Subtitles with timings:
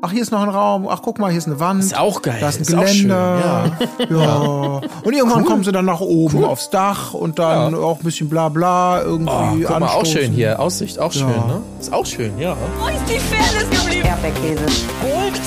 [0.00, 0.86] Ach, hier ist noch ein Raum.
[0.88, 1.82] Ach, guck mal, hier ist eine Wand.
[1.82, 2.36] Ist auch geil.
[2.40, 3.72] Da ist ein Ist auch Geländer.
[3.98, 4.80] schön, ja.
[5.02, 7.78] Und irgendwann kommen sie dann nach oben aufs Dach und dann Ja.
[7.78, 10.60] auch ein bisschen bla bla irgendwie Oh, guck mal, auch schön hier.
[10.60, 11.20] Aussicht auch Ja.
[11.22, 11.62] schön, ne?
[11.80, 12.56] Ist auch schön, ja.
[12.80, 14.06] Wo ist die Fairness geblieben?
[14.06, 14.64] Erdbeerkäse.
[15.02, 15.40] Gold,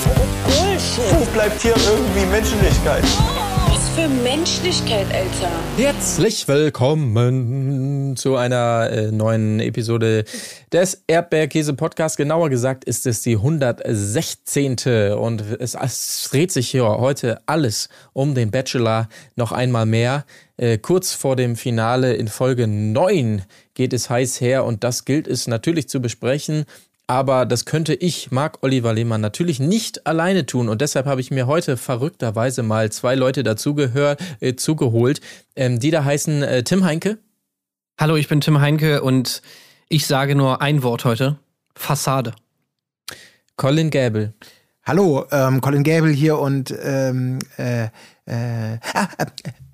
[0.46, 1.20] Bullshit.
[1.22, 3.04] Wo bleibt hier irgendwie Menschlichkeit?
[3.04, 3.31] Was
[3.96, 5.52] für Menschlichkeit, Alter.
[5.76, 10.24] Herzlich willkommen zu einer äh, neuen Episode
[10.72, 12.16] des Erdbeerkäse Podcasts.
[12.16, 14.78] Genauer gesagt ist es die 116.
[15.14, 20.24] Und es, es dreht sich hier heute alles um den Bachelor noch einmal mehr.
[20.56, 23.42] Äh, kurz vor dem Finale in Folge 9
[23.74, 26.66] geht es heiß her und das gilt es natürlich zu besprechen.
[27.12, 30.70] Aber das könnte ich, Marc Oliver Lehmann, natürlich nicht alleine tun.
[30.70, 35.20] Und deshalb habe ich mir heute verrückterweise mal zwei Leute dazugehör, äh, zugeholt,
[35.58, 37.18] ähm, die da heißen äh, Tim Heinke.
[38.00, 39.42] Hallo, ich bin Tim Heinke und
[39.90, 41.38] ich sage nur ein Wort heute.
[41.76, 42.32] Fassade.
[43.58, 44.34] Colin Gäbel.
[44.86, 47.90] Hallo, ähm, Colin Gable hier und ähm, äh,
[48.26, 49.26] äh, ah, äh,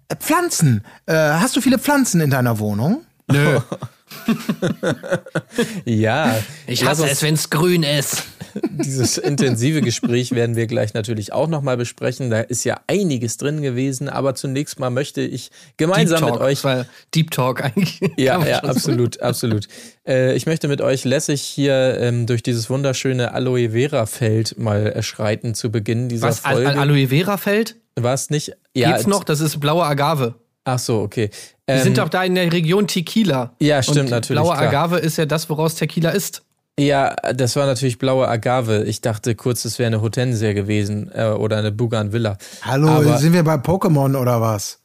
[0.10, 0.84] äh, Pflanzen.
[1.06, 3.06] Äh, hast du viele Pflanzen in deiner Wohnung?
[3.32, 3.60] Nö.
[5.86, 6.38] Ja,
[6.68, 8.24] Ich hasse uns- es, wenn's grün ist.
[8.72, 12.30] Dieses intensive Gespräch werden wir gleich natürlich auch nochmal besprechen.
[12.30, 16.42] Da ist ja einiges drin gewesen, aber zunächst mal möchte ich gemeinsam Deep mit Talk.
[16.48, 16.64] euch.
[16.64, 18.00] War Deep Talk eigentlich.
[18.18, 19.68] Ja, ja, absolut, absolut.
[20.08, 24.88] Äh, ich möchte mit euch lässig hier ähm, durch dieses wunderschöne Aloe Vera Feld mal
[24.88, 26.70] äh, schreiten zu Beginn dieser Was, Folge.
[26.70, 27.76] Al Aloe Vera Feld?
[27.96, 28.54] War es nicht?
[28.76, 29.24] Ja, Geht's noch?
[29.24, 30.36] Das ist blaue Agave.
[30.64, 31.30] Ach so, okay.
[31.68, 33.52] Ähm, sind doch da in der Region Tequila.
[33.60, 34.68] Ja, stimmt, Und natürlich, Blaue klar.
[34.70, 36.44] Agave ist ja das, woraus Tequila ist.
[36.80, 38.84] Ja, das war natürlich blaue Agave.
[38.86, 42.38] Ich dachte kurz, es wäre eine Hortensia gewesen äh, oder eine Bougainvillea.
[42.62, 44.80] Hallo, Aber- sind wir bei Pokémon oder was?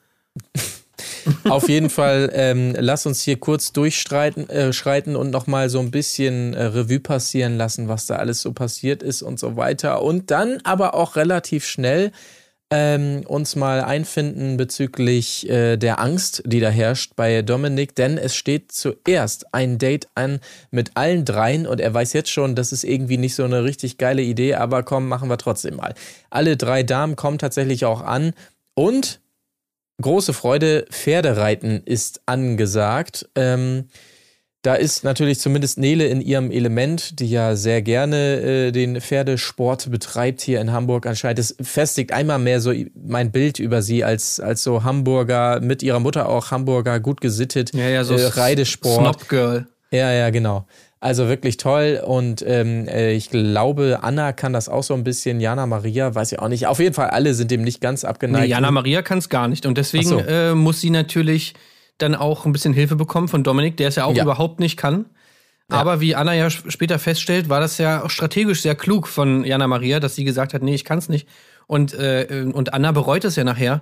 [1.48, 5.90] Auf jeden Fall, ähm, lass uns hier kurz durchschreiten äh, schreiten und nochmal so ein
[5.90, 10.02] bisschen äh, Revue passieren lassen, was da alles so passiert ist und so weiter.
[10.02, 12.10] Und dann aber auch relativ schnell
[12.74, 18.34] ähm, uns mal einfinden bezüglich äh, der Angst, die da herrscht bei Dominik, denn es
[18.34, 22.84] steht zuerst ein Date an mit allen dreien und er weiß jetzt schon, das ist
[22.84, 25.92] irgendwie nicht so eine richtig geile Idee, aber komm, machen wir trotzdem mal.
[26.30, 28.32] Alle drei Damen kommen tatsächlich auch an
[28.72, 29.20] und
[30.00, 33.28] große Freude, Pferdereiten ist angesagt.
[33.34, 33.88] Ähm,
[34.62, 39.90] da ist natürlich zumindest Nele in ihrem Element, die ja sehr gerne äh, den Pferdesport
[39.90, 41.40] betreibt hier in Hamburg anscheinend.
[41.40, 45.98] Es festigt einmal mehr so mein Bild über sie als, als so Hamburger, mit ihrer
[45.98, 49.00] Mutter auch Hamburger, gut gesittet, Ja, ja, so äh, Reidesport.
[49.00, 49.66] Snob Girl.
[49.90, 50.64] Ja, ja, genau.
[51.00, 55.40] Also wirklich toll und ähm, äh, ich glaube, Anna kann das auch so ein bisschen,
[55.40, 56.68] Jana Maria, weiß ich auch nicht.
[56.68, 58.44] Auf jeden Fall, alle sind dem nicht ganz abgeneigt.
[58.44, 59.66] Nee, Jana Maria kann es gar nicht.
[59.66, 60.20] Und deswegen so.
[60.20, 61.54] äh, muss sie natürlich
[61.98, 64.22] dann auch ein bisschen Hilfe bekommen von Dominik, der es ja auch Ja.
[64.24, 65.06] überhaupt nicht kann.
[65.68, 69.42] Aber wie Anna ja sp- später feststellt, war das ja auch strategisch sehr klug von
[69.44, 71.26] Jana Maria, dass sie gesagt hat, nee, ich kann es nicht.
[71.66, 73.76] Und, äh, und Anna bereut es ja nachher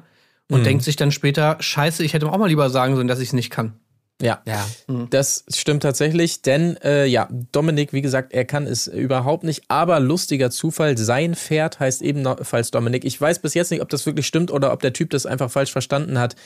[0.49, 0.57] Mhm.
[0.57, 3.29] und denkt sich dann später, scheiße, ich hätte auch mal lieber sagen sollen, dass ich
[3.29, 3.73] es nicht kann.
[4.23, 4.65] Ja, Ja.
[5.09, 9.99] das stimmt tatsächlich, denn äh, ja, Dominik, wie gesagt, er kann es überhaupt nicht, aber
[9.99, 13.05] lustiger Zufall, sein Pferd heißt ebenfalls Dominik.
[13.07, 15.51] Ich weiß bis jetzt nicht, ob das wirklich stimmt oder ob der Typ das einfach
[15.51, 16.37] falsch verstanden hat.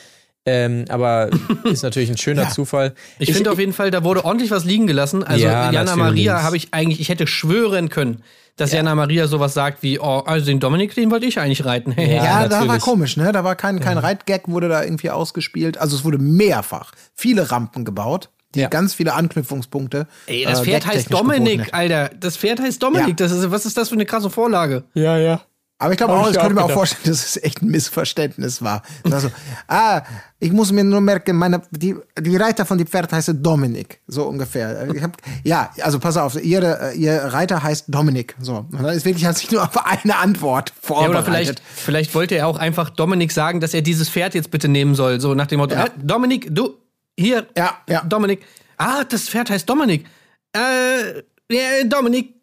[0.45, 1.29] Ähm, aber
[1.63, 2.93] ist natürlich ein schöner Zufall.
[3.17, 5.23] Ich, finde auf jeden Fall, da wurde ordentlich was liegen gelassen.
[5.23, 5.97] Also Ja, Jana natürlich.
[5.97, 8.21] Maria habe ich eigentlich, ich hätte schwören können,
[8.55, 11.93] dass Jana Maria sowas sagt wie, oh, also den Dominik, den wollte ich eigentlich reiten.
[11.97, 13.31] Ja, Ja, da war komisch, ne?
[13.31, 15.77] Da war kein, kein Reitgag, wurde da irgendwie ausgespielt.
[15.77, 18.69] Also es wurde mehrfach viele Rampen gebaut, die Ja.
[18.69, 20.07] ganz viele Anknüpfungspunkte.
[20.27, 21.73] Ey, das äh, Pferd heißt gagtechnisch geboten Dominik, hätten.
[21.75, 22.09] Alter.
[22.19, 23.19] Das Pferd heißt Dominik.
[23.19, 23.25] Ja.
[23.27, 24.83] Das ist, was ist das für eine krasse Vorlage?
[24.93, 25.41] Ja, ja.
[25.85, 28.81] Aber ich glaube auch, ich könnte mir auch vorstellen, dass es echt ein Missverständnis war.
[29.11, 29.29] Also,
[29.67, 30.01] ah,
[30.39, 34.23] ich muss mir nur merken, meine, die, die Reiter von dem Pferd heißt Dominik, so
[34.23, 34.87] ungefähr.
[34.99, 38.35] Hab, ja, also pass auf, ihre, ihr Reiter heißt Dominik.
[38.39, 41.15] So, und dann ist wirklich hat sich nur auf eine Antwort Ja, vorbereitet.
[41.15, 44.67] oder vielleicht, vielleicht wollte er auch einfach Dominik sagen, dass er dieses Pferd jetzt bitte
[44.67, 45.21] nehmen soll.
[45.21, 45.85] So nach dem Motto, Ja.
[45.85, 46.73] äh, Dominik, du,
[47.15, 48.01] hier, Ja, ja.
[48.01, 48.41] Dominik.
[48.77, 50.05] Ah, das Pferd heißt Dominik.
[50.51, 51.19] Äh,
[51.51, 52.33] ja, Dominik.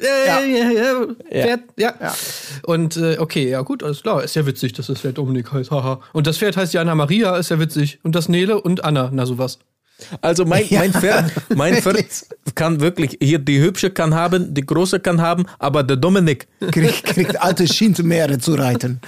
[0.00, 0.40] Ja.
[0.40, 0.70] ja.
[0.70, 1.94] Ja, Pferd, ja.
[2.00, 2.14] Ja.
[2.64, 4.22] Und äh, okay, ja gut, alles klar.
[4.22, 5.70] Ist ja witzig, dass das Pferd Dominik heißt.
[5.70, 6.00] Haha.
[6.12, 7.98] Und das Pferd heißt Jana Maria, ist ja witzig.
[8.02, 9.58] Und das Nele und Anna, na sowas.
[10.20, 15.00] Also mein, mein Pferd, mein Pferd kann wirklich, hier die hübsche kann haben, die große
[15.00, 19.00] kann haben, aber der Dominik, kriegt, kriegt alte Schindmeere zu reiten.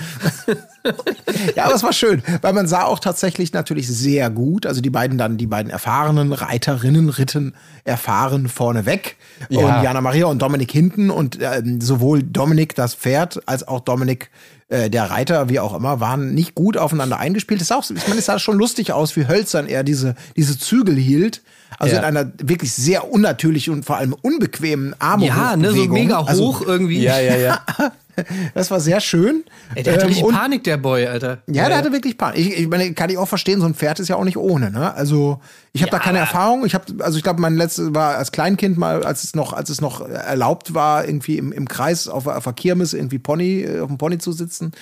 [1.56, 4.90] ja, aber es war schön, weil man sah auch tatsächlich natürlich sehr gut, also die
[4.90, 7.54] beiden dann, die beiden erfahrenen Reiterinnen ritten
[7.84, 9.16] erfahren vorneweg.
[9.48, 9.60] Ja.
[9.60, 11.10] und Jana Maria und Dominik hinten.
[11.10, 14.30] Und ähm, sowohl Dominik das Pferd als auch Dominik
[14.70, 17.60] äh, der Reiter, wie auch immer, waren nicht gut aufeinander eingespielt.
[17.60, 20.58] Das ist auch, ich meine, es sah schon lustig aus, wie hölzern er diese, diese
[20.58, 21.42] Zügel hielt.
[21.78, 22.00] Also Ja.
[22.00, 25.26] in einer wirklich sehr unnatürlichen und vor allem unbequemen Arme.
[25.26, 27.02] Ja, ne, so mega hoch irgendwie.
[27.02, 27.60] Ja, ja, ja.
[28.54, 29.44] Das war sehr schön.
[29.74, 31.42] Ey, der hatte Ähm, richtig Panik, der Boy, Alter.
[31.46, 32.38] Ja, der hatte wirklich Panik.
[32.38, 34.70] Ich, ich meine, kann ich auch verstehen, so ein Pferd ist ja auch nicht ohne,
[34.70, 34.94] ne?
[34.94, 35.40] Also,
[35.72, 36.66] ich habe da keine Erfahrung.
[36.66, 39.70] Ich habe also ich glaube, mein letztes war als Kleinkind mal, als es noch als
[39.70, 43.80] es noch erlaubt war, irgendwie im, im Kreis auf, auf der Kirmes irgendwie Pony äh,
[43.80, 44.72] auf dem Pony zu sitzen.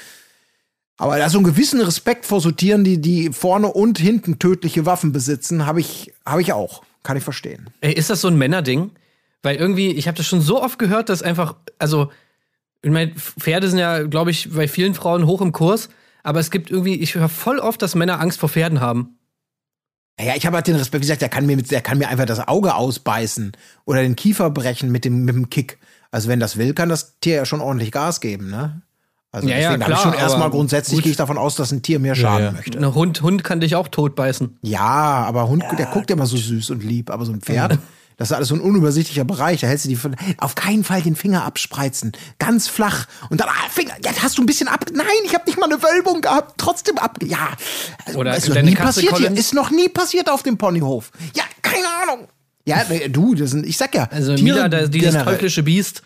[0.97, 4.85] Aber da so einen gewissen Respekt vor so Tieren, die die vorne und hinten tödliche
[4.87, 6.83] Waffen besitzen, habe ich habe ich auch.
[7.03, 7.71] Kann ich verstehen.
[7.81, 8.91] Ey, ist das so ein Männerding?
[9.43, 12.11] Weil irgendwie, ich habe das schon so oft gehört, dass einfach, also,
[12.83, 15.89] ich meine, Pferde sind ja, glaube ich, bei vielen Frauen hoch im Kurs,
[16.23, 19.19] aber es gibt irgendwie, ich höre voll oft, dass Männer Angst vor Pferden haben.
[20.21, 22.27] Ja, ich habe halt den Respekt, wie gesagt, der kann mir der kann mir einfach
[22.27, 23.53] das Auge ausbeißen
[23.85, 25.79] oder den Kiefer brechen mit dem mit dem Kick.
[26.11, 28.83] Also wenn das will, kann das Tier ja schon ordentlich Gas geben, ne?
[29.31, 31.71] Also Ja, ja, deswegen habe ich klar, schon erstmal grundsätzlich gehe ich davon aus, dass
[31.71, 32.53] ein Tier mir schaden ja.
[32.53, 32.79] möchte.
[32.79, 34.59] Ein Hund, Hund kann dich auch totbeißen.
[34.63, 37.79] Ja, aber Hund, der guckt ja immer so süß und lieb, aber so ein Pferd,
[38.19, 39.61] das ist alles so ein unübersichtlicher Bereich.
[39.61, 43.49] Da hältst du die von, auf keinen Fall den Finger abspreizen, ganz flach und dann
[43.49, 43.95] ah, Finger.
[44.05, 44.85] Jetzt hast du ein bisschen ab.
[44.93, 47.19] Nein, ich habe nicht mal eine Wölbung gehabt, trotzdem ab.
[47.25, 47.49] Ja,
[48.05, 49.27] also, Oder ist noch nie Katze passiert hier.
[49.29, 49.41] Collins?
[49.41, 51.11] Ist noch nie passiert auf dem Ponyhof.
[51.35, 52.29] Ja, keine Ahnung.
[52.67, 55.25] Ja, du, das sind, ich sag ja, Also Tiere Mila, dieses generell.
[55.25, 56.03] teuflische Biest,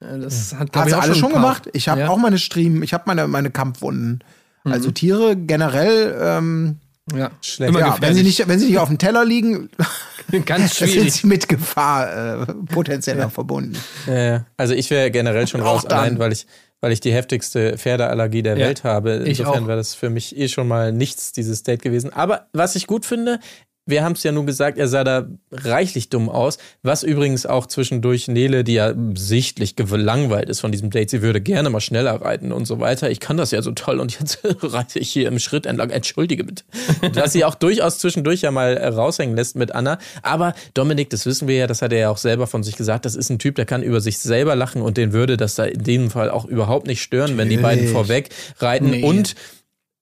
[0.00, 1.70] äh, das hat, glaub Hat ich, alles schon gemacht.
[1.72, 2.08] Ich habe Ja.
[2.08, 4.22] auch meine Striemen, ich habe meine, meine Kampfwunden.
[4.64, 6.78] Also Tiere generell, ähm,
[7.14, 7.70] Ja, Schlecht.
[7.70, 9.68] immer ja, wenn sie, nicht, wenn sie nicht auf dem Teller liegen,
[10.46, 11.12] Ganz sind schwierig.
[11.12, 13.76] sie mit Gefahr äh, potenzieller verbunden.
[14.06, 15.98] Äh, also ich wäre generell schon raus, dann.
[15.98, 16.46] allein weil ich,
[16.80, 19.12] weil ich die heftigste Pferdeallergie der Ja, Welt habe.
[19.26, 22.12] Insofern wäre das für mich eh schon mal nichts, dieses Date gewesen.
[22.12, 23.40] Aber was ich gut finde,
[23.84, 26.58] wir haben es ja nun gesagt, er sah da reichlich dumm aus.
[26.82, 31.40] Was übrigens auch zwischendurch Nele, die ja sichtlich gelangweilt ist von diesem Date, sie würde
[31.40, 33.10] gerne mal schneller reiten und so weiter.
[33.10, 35.90] Ich kann das ja so toll und jetzt reite ich hier im Schritt entlang.
[35.90, 36.62] Entschuldige bitte.
[37.12, 39.98] Dass sie auch durchaus zwischendurch ja mal äh, raushängen lässt mit Anna.
[40.22, 43.04] Aber Dominik, das wissen wir ja, das hat er ja auch selber von sich gesagt,
[43.04, 45.64] das ist ein Typ, der kann über sich selber lachen und den würde das da
[45.64, 47.92] in dem Fall auch überhaupt nicht stören, wenn die beiden Natürlich.
[47.92, 49.02] vorweg reiten Nee.
[49.02, 49.34] und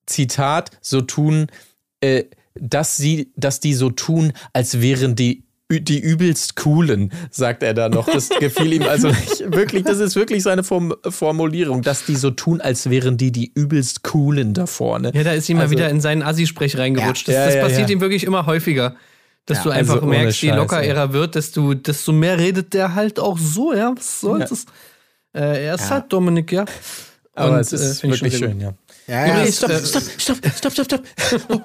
[0.05, 1.47] Zitat, so tun,
[2.00, 2.25] äh,
[2.55, 7.88] dass sie, dass die so tun, als wären die die übelst coolen, sagt er da
[7.88, 8.06] noch.
[8.06, 9.55] Das gefiel ihm also nicht.
[9.55, 13.52] Wirklich, das ist wirklich seine Form Formulierung, dass die so tun, als wären die die
[13.55, 15.12] übelst coolen da vorne.
[15.14, 17.29] Ja, da ist ihm mal Also- wieder in seinen Assi-Sprech reingerutscht.
[17.29, 17.94] Ja, das das ja, passiert ja.
[17.94, 18.96] ihm wirklich immer häufiger.
[19.46, 23.19] Dass du einfach also merkst, je locker er wird, desto, desto mehr redet der halt
[23.19, 23.94] auch so, ja.
[23.96, 24.41] Was soll's?
[24.41, 24.46] Ja.
[24.49, 24.67] das?
[25.32, 26.64] Äh, er ist halt Dominik, ja.
[27.35, 28.75] Aber Und, es ist äh, wirklich schön, ja.
[29.06, 31.02] Ja, ja, Okay, es- stopp, stopp, stopp, stopp, stopp, stopp.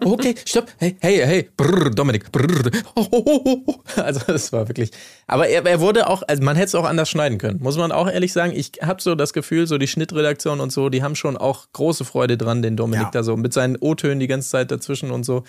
[0.03, 0.67] Oh, okay, stopp.
[0.79, 1.49] Hey, hey, hey.
[1.55, 2.31] Brrr, Dominik.
[2.31, 2.71] Brrr.
[2.95, 3.75] Oh, oh, oh, oh.
[4.01, 4.91] Also das war wirklich.
[5.27, 7.59] Aber er, er wurde auch, also man hätte es auch anders schneiden können.
[7.61, 8.53] Muss man auch ehrlich sagen.
[8.55, 12.03] Ich habe so das Gefühl, so die Schnittredaktion und so, die haben schon auch große
[12.05, 13.11] Freude dran, den Dominik Ja.
[13.11, 15.43] da so mit seinen O-Tönen die ganze Zeit dazwischen und so.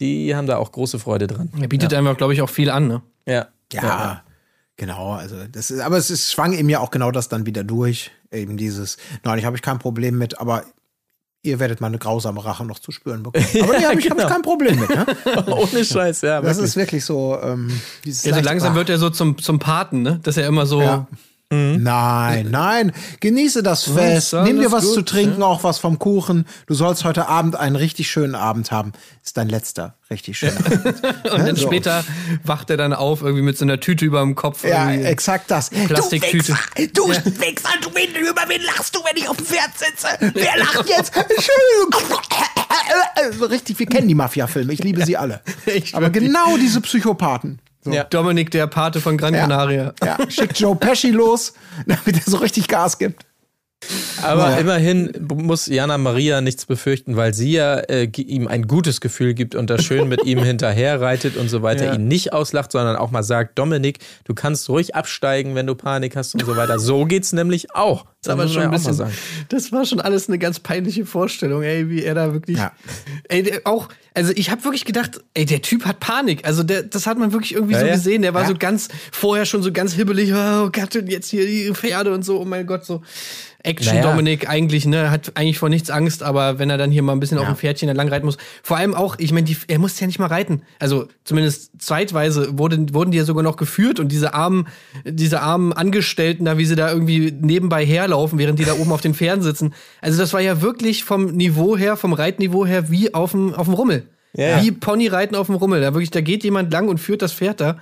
[0.00, 1.50] Die haben da auch große Freude dran.
[1.60, 3.02] Er bietet einfach, glaube ich, auch viel an, ne?
[3.26, 3.48] Ja.
[3.72, 4.22] Ja,
[4.76, 5.12] genau.
[5.12, 8.10] Also das ist, aber es ist, schwang ihm ja auch genau das dann wieder durch.
[8.30, 10.64] Eben dieses, nein, ich habe ich kein Problem mit, aber
[11.44, 13.46] ihr werdet mal eine grausame Rache noch zu spüren bekommen.
[13.62, 14.88] Aber nee, habe ich, hab ich kein Problem mit.
[14.88, 15.06] Ne?
[15.46, 16.40] Ohne Scheiß, ja.
[16.40, 16.64] Das wirklich.
[16.64, 17.38] ist wirklich so.
[17.40, 17.70] Ähm,
[18.04, 20.20] dieses Ja, so langsam Ah, wird er so zum, zum Paten, ne?
[20.22, 20.80] Dass er immer so.
[20.82, 21.06] Ja.
[21.82, 22.92] Nein, nein.
[23.20, 24.34] Genieße das Fest.
[24.34, 26.46] alles Nimm dir was gut, zu trinken, auch was vom Kuchen.
[26.66, 28.92] Du sollst heute Abend einen richtig schönen Abend haben.
[29.24, 31.04] Ist dein letzter richtig schöner Abend.
[31.32, 31.66] Und dann so.
[31.66, 32.04] später
[32.44, 34.64] wacht er dann auf, irgendwie mit so einer Tüte über dem Kopf.
[34.64, 35.70] Ja, exakt das.
[35.70, 36.56] Plastiktüte.
[36.92, 39.70] Du Wichser, du Wichser, du wen, über wen lachst du, wenn ich auf dem Pferd
[39.76, 40.08] sitze?
[40.34, 41.12] Wer lacht jetzt?
[41.16, 42.20] Entschuldigung.
[43.50, 44.72] Richtig, wir kennen die Mafia-Filme.
[44.72, 45.40] Ich liebe sie alle.
[45.92, 47.60] Aber genau diese Psychopathen.
[47.84, 47.92] So.
[47.92, 48.04] Ja.
[48.04, 49.92] Dominik, der Pate von Gran Canaria.
[50.02, 51.52] Ja, schickt Joe Pesci los,
[51.86, 53.26] damit er so richtig Gas gibt.
[54.22, 54.56] Aber Ja.
[54.58, 59.54] immerhin muss Jana Maria nichts befürchten, weil sie ja äh, ihm ein gutes Gefühl gibt
[59.54, 61.94] und da schön mit ihm hinterher reitet und so weiter, Ja.
[61.94, 66.16] ihn nicht auslacht, sondern auch mal sagt, Dominik, du kannst ruhig absteigen, wenn du Panik
[66.16, 66.78] hast und so weiter.
[66.78, 68.06] So geht's nämlich auch.
[68.22, 69.12] Das, aber muss schon ein ja auch mal bisschen, sagen.
[69.50, 72.56] das war schon alles eine ganz peinliche Vorstellung, ey, wie er da wirklich.
[72.56, 72.72] Ja.
[73.28, 76.46] Ey, der auch, also ich habe wirklich gedacht, ey, der Typ hat Panik.
[76.46, 77.92] Also der, das hat man wirklich irgendwie Ja, so ja.
[77.94, 78.22] gesehen.
[78.22, 81.70] Der war so ganz, vorher schon so ganz hibbelig, oh Gott, und jetzt hier die
[81.74, 83.02] Pferde und so, oh mein Gott, so.
[83.64, 84.10] Action Naja.
[84.10, 87.20] Dominik eigentlich, ne, hat eigentlich vor nichts Angst, aber wenn er dann hier mal ein
[87.20, 90.06] bisschen auf dem Pferdchen entlang reiten muss, vor allem auch, ich meine, er muss ja
[90.06, 90.62] nicht mal reiten.
[90.78, 94.68] Also zumindest zeitweise wurden, wurden die ja sogar noch geführt und diese armen,
[95.04, 99.00] diese armen Angestellten da, wie sie da irgendwie nebenbei herlaufen, während die da oben auf
[99.00, 99.72] den Pferden sitzen.
[100.02, 103.66] Also das war ja wirklich vom Niveau her, vom Reitniveau her, wie auf dem, auf
[103.66, 104.08] dem Rummel.
[104.36, 104.62] Ja.
[104.62, 105.80] Wie Ponyreiten auf dem Rummel.
[105.80, 107.78] Da wirklich, da geht jemand lang und führt das Pferd da.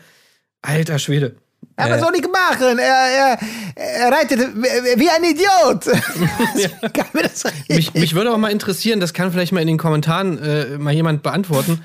[0.60, 1.34] Alter Schwede.
[1.76, 2.78] Aber Ja, was soll ich machen?
[2.78, 3.38] Er, er,
[3.76, 5.86] er reitet wie ein Idiot.
[7.22, 10.78] Das Mich, mich würde auch mal interessieren, das kann vielleicht mal in den Kommentaren äh,
[10.78, 11.82] mal jemand beantworten.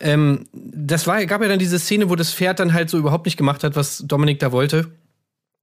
[0.00, 3.26] Ähm, das war, gab ja dann diese Szene, wo das Pferd dann halt so überhaupt
[3.26, 4.90] nicht gemacht hat, was Dominik da wollte.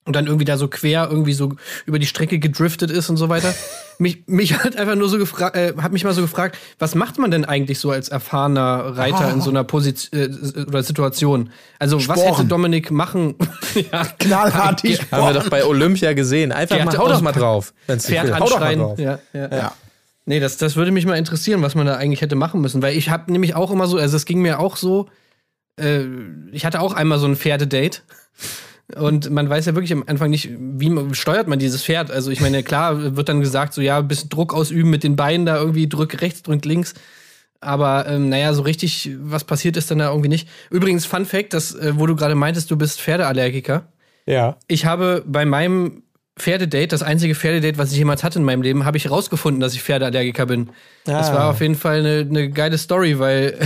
[0.08, 1.54] Und dann irgendwie da so quer irgendwie so
[1.86, 3.54] über die Strecke gedriftet ist und so weiter.
[4.00, 7.18] mich, mich hat einfach nur so gefragt, äh, hat mich mal so gefragt, was macht
[7.18, 11.50] man denn eigentlich so als erfahrener Reiter in so einer Position äh, oder Situation?
[11.80, 12.36] Also was Sporen.
[12.36, 13.36] hätte Dominik machen?
[13.92, 16.52] ja, knallhart die Haben wir doch bei Olympia gesehen.
[16.52, 17.74] Einfach Der mal, hau doch mal drauf.
[17.88, 18.80] Pferd anschreien.
[18.80, 19.00] drauf.
[19.00, 19.48] Ja, ja.
[19.52, 19.74] Ja.
[20.26, 22.82] Nee, das, das würde mich mal interessieren, was man da eigentlich hätte machen müssen.
[22.82, 25.08] Weil ich habe nämlich auch immer so, also es ging mir auch so,
[25.80, 26.02] äh,
[26.52, 28.02] ich hatte auch einmal so ein Pferdedate.
[28.96, 32.10] Und man weiß ja wirklich am Anfang nicht, wie man, steuert man dieses Pferd.
[32.10, 35.16] Also ich meine, klar wird dann gesagt, so ja, ein bisschen Druck ausüben mit den
[35.18, 36.94] Beinen da irgendwie, drück rechts, drück links.
[37.60, 40.48] Aber ähm, naja, so richtig, was passiert ist dann da irgendwie nicht.
[40.70, 43.88] Übrigens, Fun Fact, das, äh, wo du gerade meintest, du bist Pferdeallergiker.
[44.26, 44.58] Ja.
[44.68, 46.04] Ich habe bei meinem
[46.38, 49.74] Pferdedate, das einzige Pferdedate, was ich jemals hatte in meinem Leben, habe ich herausgefunden, dass
[49.74, 50.70] ich Pferdeallergiker bin.
[51.06, 51.34] Das Ah.
[51.34, 53.58] war auf jeden Fall eine, eine geile Story, weil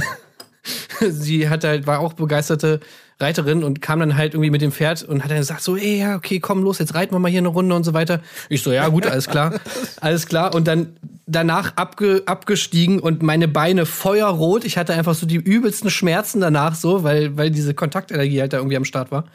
[1.02, 2.80] sie hat halt, war auch begeisterte
[3.22, 6.00] Reiterin und kam dann halt irgendwie mit dem Pferd und hat dann gesagt so, ey,
[6.00, 8.22] ja, okay, komm los, jetzt reiten wir mal hier eine Runde und so weiter.
[8.50, 9.60] Ich so, ja, gut, alles klar,
[10.02, 10.54] alles klar.
[10.56, 14.66] Und dann danach abge, abgestiegen und meine Beine feuerrot.
[14.66, 18.58] Ich hatte einfach so die übelsten Schmerzen danach so, weil, weil diese Kontaktenergie halt da
[18.58, 19.26] irgendwie am Start war.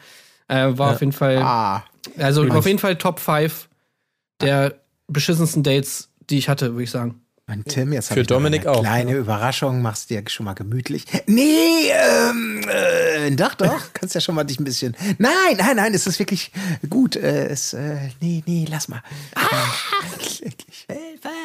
[0.47, 1.83] Äh, war auf jeden Fall, Ah,
[2.17, 3.67] also auf jeden Fall Top 5
[4.41, 4.75] der
[5.07, 7.21] beschissensten Dates, die ich hatte, würde ich sagen.
[7.49, 8.81] Mann, Tim, jetzt Für Dominik eine auch.
[8.81, 11.05] Kleine Überraschung, machst dir schon mal gemütlich.
[11.27, 14.97] Nee, ähm, äh, doch, doch, kannst ja schon mal dich ein bisschen.
[15.17, 16.51] Nein, nein, nein, es ist wirklich
[16.89, 17.15] gut.
[17.15, 19.01] Äh, es, äh, nee, nee, lass mal.
[19.35, 19.45] Ah,
[20.41, 20.85] wirklich.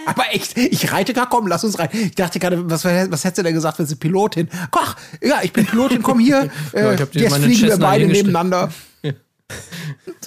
[0.07, 1.89] Aber echt, ich reite gar, komm, lass uns rein.
[1.93, 4.49] Ich dachte gerade, was, was hättest du denn gesagt, wenn sie Pilotin?
[4.73, 6.51] Koch, ja, ich bin Pilotin, komm hier.
[6.73, 8.73] Äh, dir jetzt fliegen wir beide nebeneinander.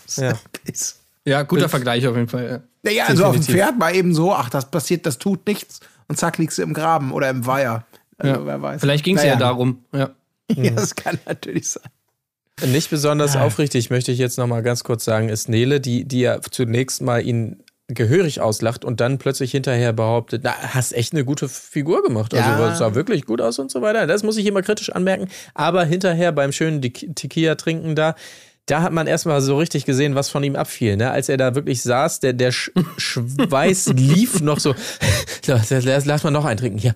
[0.05, 0.33] Das Ja.
[0.65, 2.49] ist- Ja, guter Vergleich auf jeden Fall.
[2.49, 2.59] Ja.
[2.83, 3.43] Naja, also auf dem.
[3.43, 5.79] Pferd mal eben so, ach, das passiert, das tut nichts.
[6.07, 7.85] Und zack, liegst du im Graben oder im Weiher.
[8.17, 8.45] Also, Ja.
[8.45, 8.81] wer weiß.
[8.81, 9.33] Vielleicht ging es Naja.
[9.33, 9.83] ja darum.
[9.93, 10.11] Ja.
[10.55, 11.83] Ja, das kann natürlich sein.
[12.71, 16.19] Nicht besonders aufrichtig, möchte ich jetzt noch mal ganz kurz sagen, ist Nele, die, die
[16.21, 21.25] ja zunächst mal ihn gehörig auslacht und dann plötzlich hinterher behauptet, na, hast echt eine
[21.25, 22.33] gute Figur gemacht.
[22.35, 22.57] Also Ja.
[22.69, 24.05] das sah wirklich gut aus und so weiter.
[24.07, 25.27] Das muss ich immer kritisch anmerken.
[25.55, 28.15] Aber hinterher beim schönen Tequila trinken da,
[28.67, 30.97] da hat man erstmal so richtig gesehen, was von ihm abfiel.
[30.97, 31.11] Ne?
[31.11, 34.73] Als er da wirklich saß, der, der Sch Schweiß lief noch so.
[35.45, 36.79] lass, lass, lass mal noch einen trinken.
[36.79, 36.95] Hier.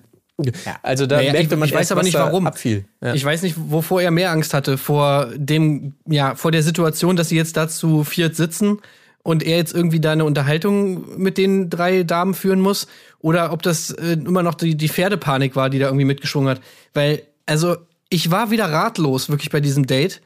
[0.82, 2.46] Also da Naja, merkte ich- man ich weiß erst, aber nicht, warum.
[2.46, 2.86] abfiel.
[3.02, 3.14] Ja.
[3.14, 4.78] Ich weiß nicht, wovor er mehr Angst hatte.
[4.78, 8.78] Vor dem, ja, vor der Situation, dass sie jetzt da zu viert sitzen
[9.22, 12.86] und er jetzt irgendwie da eine Unterhaltung mit den drei Damen führen muss.
[13.20, 16.62] Oder ob das äh, immer noch die, die Pferdepanik war, die da irgendwie mitgeschwungen hat.
[16.94, 17.76] Weil, also,
[18.08, 20.22] ich war wieder ratlos, wirklich bei diesem Date.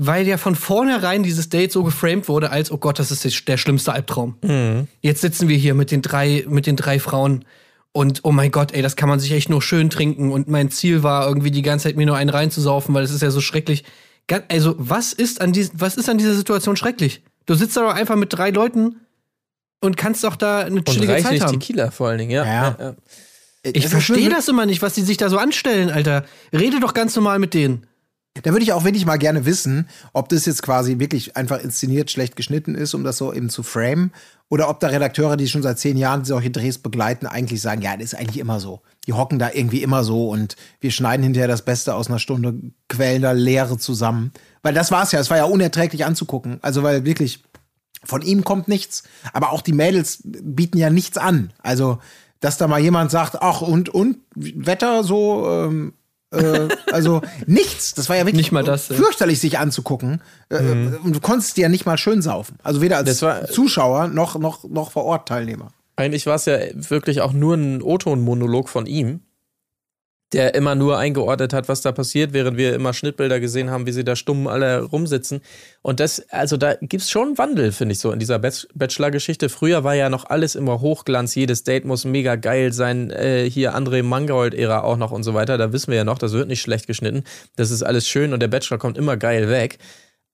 [0.00, 3.56] Weil ja von vornherein dieses Date so geframed wurde, als, oh Gott, das ist der
[3.56, 4.36] schlimmste Albtraum.
[5.00, 7.44] Jetzt sitzen wir hier mit den drei, mit den drei Frauen
[7.92, 10.30] und oh mein Gott, ey, das kann man sich echt nur schön trinken.
[10.30, 13.22] Und mein Ziel war irgendwie die ganze Zeit mir nur einen reinzusaufen, weil es ist
[13.22, 13.82] ja so schrecklich.
[14.48, 17.22] Also, was ist an dies, was ist an dieser Situation schrecklich?
[17.46, 19.00] Du sitzt da doch einfach mit drei Leuten
[19.80, 21.58] und kannst doch da eine Und chillige Zeit reichlich haben.
[21.58, 22.44] Tequila vor allen Dingen, ja.
[22.44, 22.76] Ja.
[22.78, 22.94] ja.
[23.64, 26.24] Ich ist verstehe das immer nicht, was die sich da so anstellen, Alter.
[26.52, 27.87] Rede doch ganz normal mit denen.
[28.42, 32.10] Da würde ich auch wirklich mal gerne wissen, ob das jetzt quasi wirklich einfach inszeniert
[32.10, 34.12] schlecht geschnitten ist, um das so eben zu framen,
[34.50, 37.94] oder ob da Redakteure, die schon seit zehn Jahren solche Drehs begleiten, eigentlich sagen, ja,
[37.94, 38.80] das ist eigentlich immer so.
[39.06, 42.54] Die hocken da irgendwie immer so und wir schneiden hinterher das Beste aus einer Stunde,
[42.88, 44.32] quellen da Leere zusammen.
[44.62, 46.58] Weil das war's ja, es war ja unerträglich anzugucken.
[46.62, 47.44] Also weil wirklich
[48.04, 49.02] von ihm kommt nichts,
[49.32, 51.52] aber auch die Mädels bieten ja nichts an.
[51.62, 51.98] Also,
[52.40, 55.94] dass da mal jemand sagt, ach und und Wetter so, ähm,
[56.30, 57.94] äh, also nichts.
[57.94, 60.20] Das war ja wirklich Nicht mal das, fürchterlich, sich anzugucken.
[60.50, 60.58] Äh,
[61.02, 62.56] Und du konntest dir ja nicht mal schön saufen.
[62.62, 65.68] Also weder als war- Zuschauer noch noch noch vor Ort Teilnehmer.
[65.96, 69.20] Eigentlich war es ja wirklich auch nur ein O-Ton-Monolog von ihm,
[70.32, 73.92] der immer nur eingeordnet hat, was da passiert, während wir immer Schnittbilder gesehen haben, wie
[73.92, 75.40] sie da stumm alle rumsitzen.
[75.80, 79.48] Und das, also da gibt's schon Wandel, finde ich so, in dieser Bach- Bachelor-Geschichte.
[79.48, 83.74] Früher war ja noch alles immer Hochglanz, jedes Date muss mega geil sein, äh, hier
[83.74, 85.56] André Mangold-Ära auch noch und so weiter.
[85.56, 87.24] Da wissen wir ja noch, das wird nicht schlecht geschnitten.
[87.56, 89.78] Das ist alles schön und der Bachelor kommt immer geil weg.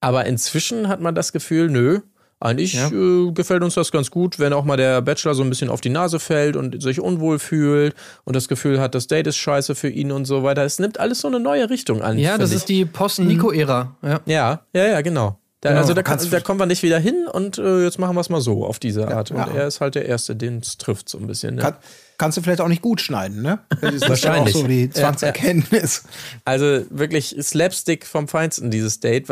[0.00, 2.00] Aber inzwischen hat man das Gefühl, nö,
[2.40, 2.88] eigentlich Ja.
[2.88, 5.80] äh, gefällt uns das ganz gut, wenn auch mal der Bachelor so ein bisschen auf
[5.80, 9.74] die Nase fällt und sich unwohl fühlt und das Gefühl hat, das Date ist scheiße
[9.74, 10.62] für ihn und so weiter.
[10.64, 12.18] Es nimmt alles so eine neue Richtung an.
[12.18, 13.96] Ja, das find ist die Post-Nico-Ära.
[14.02, 14.20] Ja.
[14.24, 14.32] ich.
[14.32, 15.38] Ja, ja, ja, genau.
[15.60, 18.14] Da, Genau, also da, kann, da kommen wir nicht wieder hin und äh, jetzt machen
[18.14, 19.30] wir es mal so auf diese Art.
[19.30, 19.48] Und ja.
[19.48, 21.54] er ist halt der Erste, den es trifft so ein bisschen.
[21.54, 21.62] Ne?
[21.62, 21.76] Kann,
[22.18, 23.60] kannst du vielleicht auch nicht gut schneiden, ne?
[23.80, 24.54] Das ist Wahrscheinlich.
[24.54, 24.92] Ja auch so die Ja, ja.
[24.92, 26.02] Zwangserkenntnis.
[26.44, 29.26] Also wirklich Slapstick vom Feinsten, dieses Date.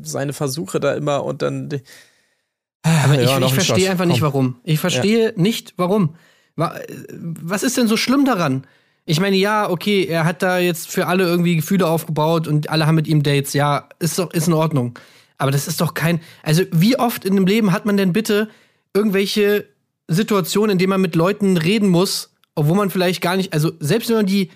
[0.00, 1.68] Seine Versuche da immer und dann.
[2.84, 4.26] Aber Ja, ich, ich verstehe einfach nicht, Komm.
[4.26, 4.56] warum.
[4.62, 6.14] Ich verstehe nicht, warum.
[6.54, 6.78] Wa-
[7.10, 8.66] Was ist denn so schlimm daran?
[9.06, 12.86] Ich meine, ja, okay, er hat da jetzt für alle irgendwie Gefühle aufgebaut und alle
[12.86, 13.52] haben mit ihm Dates.
[13.52, 14.98] Ja, ist doch, ist in Ordnung.
[15.36, 16.20] Aber das ist doch kein.
[16.42, 18.48] Also, wie oft in dem Leben hat man denn bitte
[18.94, 19.66] irgendwelche
[20.08, 24.08] Situationen, in denen man mit Leuten reden muss, obwohl man vielleicht gar nicht, also selbst
[24.10, 24.50] wenn man die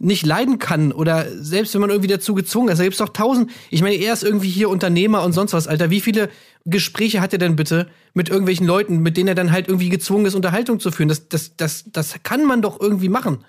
[0.00, 3.50] nicht leiden kann oder selbst wenn man irgendwie dazu gezwungen ist, da gibt's doch tausend.
[3.68, 5.90] Ich meine, er ist irgendwie hier Unternehmer und sonst was, Alter.
[5.90, 6.30] Wie viele
[6.64, 10.24] Gespräche hat er denn bitte mit irgendwelchen Leuten, mit denen er dann halt irgendwie gezwungen
[10.24, 11.10] ist, Unterhaltung zu führen?
[11.10, 13.44] Das, das, das, das kann man doch irgendwie machen.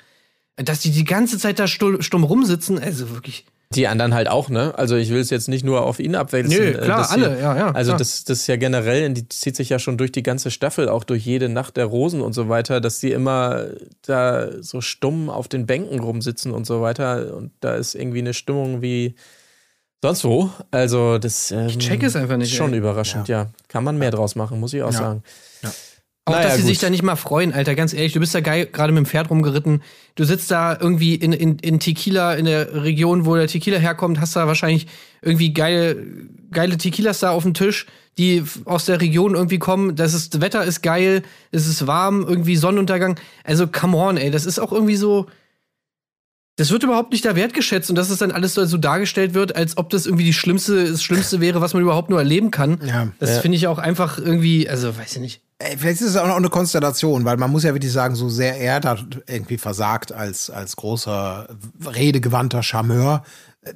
[0.57, 3.45] Dass die die ganze Zeit da stumm, stumm rumsitzen, also wirklich.
[3.75, 4.73] Die anderen halt auch, ne?
[4.77, 6.57] Also ich will es jetzt nicht nur auf ihn abwälzen.
[6.57, 7.97] Nö, äh, klar, alle, sie- ja, ja, Also klar.
[7.99, 11.03] das, das ist ja generell, die zieht sich ja schon durch die ganze Staffel, auch
[11.03, 13.67] durch jede Nacht der Rosen und so weiter, dass die immer
[14.05, 17.35] da so stumm auf den Bänken rumsitzen und so weiter.
[17.35, 19.15] Und da ist irgendwie eine Stimmung wie
[20.01, 20.49] sonst wo.
[20.71, 22.79] Also das ähm, Ich check es einfach nicht, Ist schon ey.
[22.79, 23.47] überraschend, ja.
[23.67, 25.23] Kann man mehr draus machen, muss ich auch sagen.
[26.25, 28.41] Auch, Naja, dass sie sich da nicht mal freuen, Alter, ganz ehrlich, du bist da
[28.41, 29.81] geil gerade mit dem Pferd rumgeritten.
[30.13, 34.19] Du sitzt da irgendwie in, in, in Tequila, in der Region, wo der Tequila herkommt,
[34.19, 34.85] hast da wahrscheinlich
[35.23, 35.97] irgendwie geile,
[36.51, 37.87] geile Tequilas da auf dem Tisch,
[38.19, 39.95] die aus der Region irgendwie kommen.
[39.95, 43.19] Das, ist, das Wetter ist geil, es ist warm, irgendwie Sonnenuntergang.
[43.43, 45.25] Also, come on, ey, das ist auch irgendwie so.
[46.57, 49.55] Das wird überhaupt nicht da wertgeschätzt und dass es dann alles so so dargestellt wird,
[49.55, 52.79] als ob das irgendwie die schlimmste, das Schlimmste wäre, was man überhaupt nur erleben kann.
[52.85, 53.07] Ja.
[53.17, 55.41] Das finde ich auch einfach irgendwie, also weiß ich nicht.
[55.63, 58.29] Ey, vielleicht ist es auch noch eine Konstellation, weil man muss ja wirklich sagen, so
[58.29, 61.47] sehr er da irgendwie versagt als, als großer,
[61.85, 63.23] redegewandter Charmeur.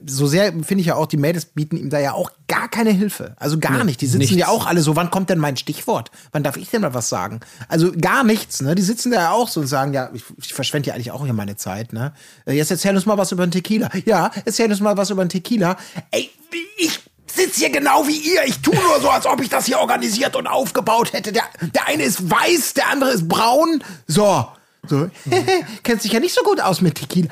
[0.03, 2.89] So sehr finde ich ja auch, die Mädels bieten ihm da ja auch gar keine
[2.89, 3.35] Hilfe.
[3.37, 4.01] Also gar nicht.
[4.01, 4.35] Die sitzen nichts.
[4.35, 6.09] ja auch alle so, wann kommt denn mein Stichwort?
[6.31, 7.41] Wann darf ich denn mal was sagen?
[7.67, 8.73] Also gar nichts, ne?
[8.73, 11.23] Die sitzen da ja auch so und sagen, ja, ich, ich verschwende ja eigentlich auch
[11.23, 12.13] hier meine Zeit, ne?
[12.47, 13.91] Jetzt erzähl uns mal was über den Tequila.
[14.05, 15.77] Ja, erzähl uns mal was über den Tequila.
[16.09, 16.31] Ey,
[16.77, 16.99] ich
[17.35, 18.43] sitze hier genau wie ihr.
[18.45, 21.31] Ich tue nur so, als ob ich das hier organisiert und aufgebaut hätte.
[21.31, 23.83] Der, der eine ist weiß, der andere ist braun.
[24.07, 24.47] So.
[24.87, 25.09] So.
[25.83, 27.27] Kennt sich ja nicht so gut aus mit Tequila.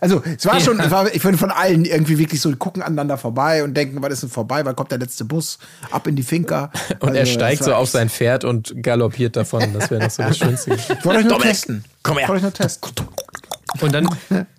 [0.00, 2.82] Also, es war schon, es war, ich finde von allen irgendwie wirklich so, die gucken
[2.82, 4.62] aneinander vorbei und denken, was ist denn vorbei?
[4.64, 5.58] Wann kommt der letzte Bus?
[5.90, 6.70] Ab in die Finca.
[7.00, 9.72] Und Also, er steigt so auf sein Pferd und galoppiert davon.
[9.72, 10.74] Das wäre noch so das Schönste.
[10.74, 11.84] Ich wollte euch nur testen.
[12.02, 12.24] komm her.
[12.24, 12.92] Ich wollte euch nur testen.
[13.80, 14.08] Und dann,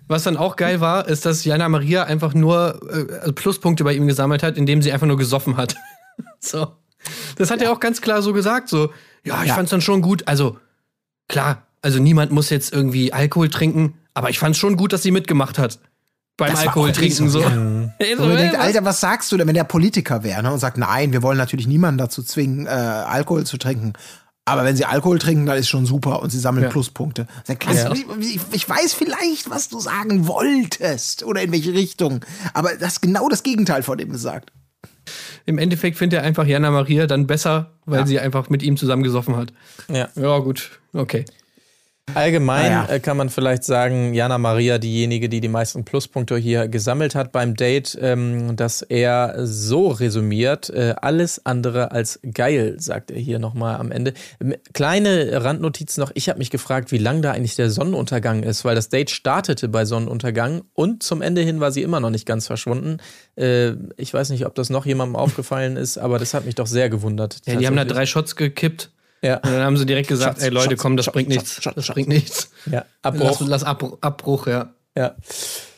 [0.08, 4.06] was dann auch geil war, ist, dass Jana Maria einfach nur äh, Pluspunkte bei ihm
[4.06, 5.76] gesammelt hat, indem sie einfach nur gesoffen hat.
[6.40, 6.68] so.
[7.36, 8.68] Das hat er auch ganz klar so gesagt.
[8.68, 8.90] So,
[9.24, 9.54] ja, ich Ja.
[9.54, 10.26] fand's dann schon gut.
[10.26, 10.58] Also,
[11.28, 15.10] klar, also niemand muss jetzt irgendwie Alkohol trinken, aber ich fand's schon gut, dass sie
[15.10, 15.78] mitgemacht hat.
[16.36, 17.28] Beim Das Alkohol trinken.
[17.30, 17.40] So.
[17.42, 17.46] so,
[17.98, 18.60] Ey, so, man ey, denkt, was?
[18.60, 21.38] Alter, was sagst du denn, wenn der Politiker wäre ne, und sagt, nein, wir wollen
[21.38, 23.94] natürlich niemanden dazu zwingen, äh, Alkohol zu trinken.
[24.48, 26.70] Aber wenn sie Alkohol trinken, dann ist schon super und sie sammeln Ja.
[26.70, 27.26] Pluspunkte.
[27.58, 32.24] Klasse, ich, ich weiß vielleicht, was du sagen wolltest oder in welche Richtung.
[32.54, 34.52] Aber das ist genau das Gegenteil von dem gesagt.
[35.46, 39.02] Im Endeffekt findet er einfach Jana Maria dann besser, weil sie einfach mit ihm zusammen
[39.02, 39.52] gesoffen hat.
[39.88, 40.08] Ja.
[40.14, 41.24] Ja, gut, okay.
[42.14, 42.94] Allgemein Ah, ja.
[42.94, 47.32] äh, kann man vielleicht sagen, Jana Maria, diejenige, die die meisten Pluspunkte hier gesammelt hat
[47.32, 53.38] beim Date, ähm, dass er so resümiert, äh, alles andere als geil, sagt er hier
[53.38, 54.14] nochmal am Ende.
[54.72, 58.76] Kleine Randnotiz noch, ich habe mich gefragt, wie lang da eigentlich der Sonnenuntergang ist, weil
[58.76, 62.46] das Date startete bei Sonnenuntergang und zum Ende hin war sie immer noch nicht ganz
[62.46, 62.98] verschwunden.
[63.36, 66.68] Äh, ich weiß nicht, ob das noch jemandem aufgefallen ist, aber das hat mich doch
[66.68, 67.40] sehr gewundert.
[67.46, 68.90] Ja, die haben da drei Shots gekippt.
[69.22, 69.36] Ja.
[69.36, 71.60] Und dann haben sie direkt gesagt, Shots, ey Leute, Shots, komm, das Shots, bringt nichts.
[71.74, 72.50] Das bringt nichts.
[72.66, 73.40] Ja, Lass, Abbruch.
[73.46, 74.70] lass Abbruch, Abbruch, ja.
[74.96, 75.14] Ja.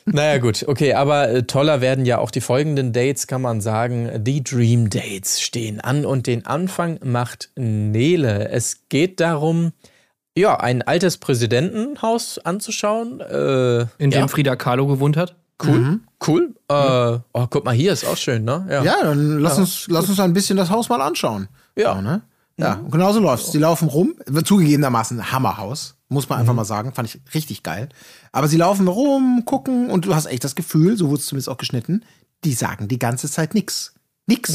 [0.06, 4.24] Naja, gut, okay, aber äh, toller werden ja auch die folgenden Dates, kann man sagen.
[4.24, 8.48] Die Dream Dates stehen an und den Anfang macht Nele.
[8.48, 9.72] Es geht darum,
[10.36, 13.20] ja, ein altes Präsidentenhaus anzuschauen.
[13.20, 15.36] Äh, In ja, dem Frida Kahlo gewohnt hat.
[15.62, 16.54] cool, cool.
[16.70, 16.74] Äh,
[17.32, 18.66] oh, guck mal, hier ist auch schön, ne?
[18.84, 21.48] Ja, dann lass uns, lass uns ein bisschen das Haus mal anschauen.
[21.76, 22.00] Ja.
[22.00, 22.22] Ne?
[22.58, 23.52] Ja, und genauso läuft's.
[23.52, 27.88] Die laufen rum, zugegebenermaßen Hammerhaus, muss man einfach mal sagen, fand ich richtig geil.
[28.32, 31.48] Aber sie laufen rum, gucken und du hast echt das Gefühl, so wurde es zumindest
[31.48, 32.04] auch geschnitten,
[32.44, 33.94] die sagen die ganze Zeit nix.
[34.26, 34.54] Nix.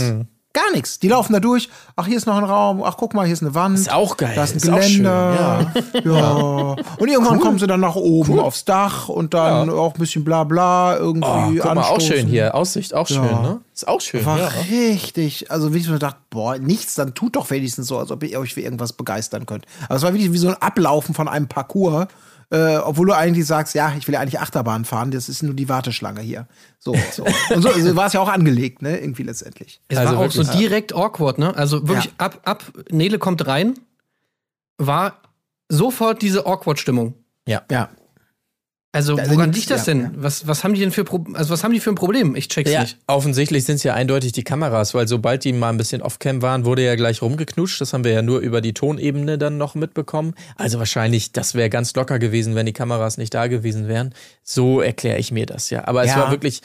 [0.54, 1.00] Gar nichts.
[1.00, 1.68] Die laufen da durch.
[1.96, 2.84] Ach, hier ist noch ein Raum.
[2.84, 3.76] Ach, guck mal, hier ist eine Wand.
[3.76, 4.34] Ist auch geil.
[4.36, 5.74] Da ist ein Ist auch Geländer.
[6.06, 6.76] ja.
[7.00, 10.44] Und irgendwann kommen sie dann nach oben aufs Dach und dann auch ein bisschen bla
[10.44, 11.60] bla irgendwie.
[11.60, 12.54] Oh, guck mal, auch schön hier.
[12.54, 13.62] Aussicht auch schön, ne?
[13.74, 14.24] Ist auch schön.
[14.28, 14.52] War ja.
[14.70, 15.50] richtig.
[15.50, 18.39] Also, wie ich mir gedacht, boah, nichts, dann tut doch wenigstens so, als ob ihr
[18.39, 19.66] euch für irgendwas begeistern könnt.
[19.86, 22.08] Aber es war wirklich wie so ein Ablaufen von einem Parcours.
[22.54, 25.56] Äh, obwohl du eigentlich sagst, ja, ich will ja eigentlich Achterbahn fahren, das ist nur
[25.56, 26.48] die Warteschlange hier.
[26.78, 27.24] So, so.
[27.24, 29.00] Und so, so war es ja auch angelegt, ne?
[29.00, 29.82] Irgendwie letztendlich.
[29.88, 31.56] Es Also war auch so direkt awkward, ne?
[31.56, 32.12] Also wirklich Ja.
[32.20, 33.74] ab, ab, Nele kommt rein,
[34.78, 35.20] war
[35.68, 37.16] sofort diese Awkward-Stimmung.
[37.48, 37.63] Ja.
[37.72, 37.89] Ja.
[38.95, 40.03] Also, Also woran liegt das ja, denn?
[40.03, 40.12] ja.
[40.15, 42.36] Was, was haben die denn für Pro also was haben die für ein Problem?
[42.36, 42.99] Ich check's Ja, nicht.
[43.08, 46.63] offensichtlich sind es ja eindeutig die Kameras, weil sobald die mal ein bisschen off-cam waren,
[46.63, 47.82] wurde ja gleich rumgeknutscht.
[47.82, 50.36] Das haben wir ja nur über die Tonebene dann noch mitbekommen.
[50.58, 54.13] Also wahrscheinlich, das wäre ganz locker gewesen, wenn die Kameras nicht da gewesen wären.
[54.43, 55.88] So erkläre ich mir das ja.
[55.88, 56.62] Aber es war wirklich,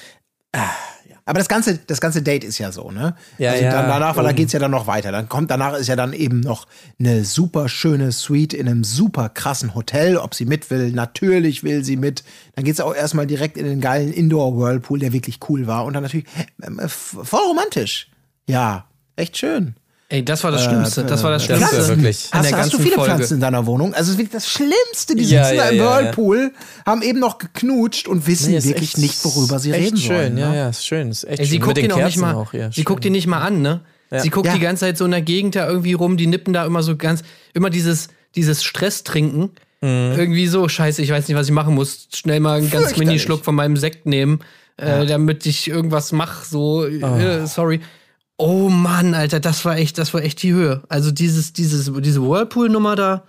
[1.28, 3.14] Aber das ganze, das ganze Date ist ja so, ne?
[3.36, 4.36] Ja, also ja, dann danach, weil da oben.
[4.36, 5.12] geht's ja dann noch weiter.
[5.12, 6.66] Dann kommt danach ist ja dann eben noch
[6.98, 10.16] eine super schöne Suite in einem super krassen Hotel.
[10.16, 12.24] Ob sie mit will, natürlich will sie mit.
[12.54, 15.84] Dann geht's auch erstmal direkt in den geilen Indoor Whirlpool, der wirklich cool war.
[15.84, 16.24] Und dann natürlich
[16.62, 18.08] ähm, äh, voll romantisch.
[18.46, 18.86] Ja,
[19.16, 19.74] echt schön.
[20.11, 21.05] Ey, das war das Schlimmste.
[21.05, 21.79] Das war das das Schlimmste.
[21.81, 23.12] war wirklich- Hast, hast du viele Folge.
[23.16, 23.92] Pflanzen in deiner Wohnung?
[23.92, 25.14] Also es ist wirklich das Schlimmste.
[25.14, 26.05] Die sitzen Ja, da ja, im ja, ja.
[26.07, 26.53] Whirlpool,
[26.87, 30.38] haben eben noch geknutscht und wissen Nee, wirklich echt- nicht, worüber sie reden schön, sollen.
[30.38, 30.57] ja, ne?
[30.57, 31.61] ja, ist schön, ist echt Ey, sie schön.
[31.61, 32.35] guckt Mit ihn den auch nicht mal.
[32.35, 32.85] auch, ja, sie schön.
[32.85, 33.81] guckt ihn nicht mal an, ne?
[34.23, 34.55] Sie guckt Ja.
[34.55, 36.97] die ganze Zeit so in der Gegend da irgendwie rum, die nippen da immer so
[36.97, 39.51] ganz, immer dieses, dieses Stress trinken.
[39.83, 40.14] Mhm.
[40.16, 42.09] Irgendwie so, scheiße, ich weiß nicht, was ich machen muss.
[42.14, 42.97] Schnell mal einen ganz.
[42.97, 44.40] Mini-Schluck von meinem Sekt nehmen,
[44.79, 47.81] äh, damit ich irgendwas mach, so, äh, sorry.
[48.38, 50.83] Oh Mann, Alter, das war echt, das war echt die Höhe.
[50.88, 53.24] Also dieses, dieses, diese Whirlpool-Nummer da.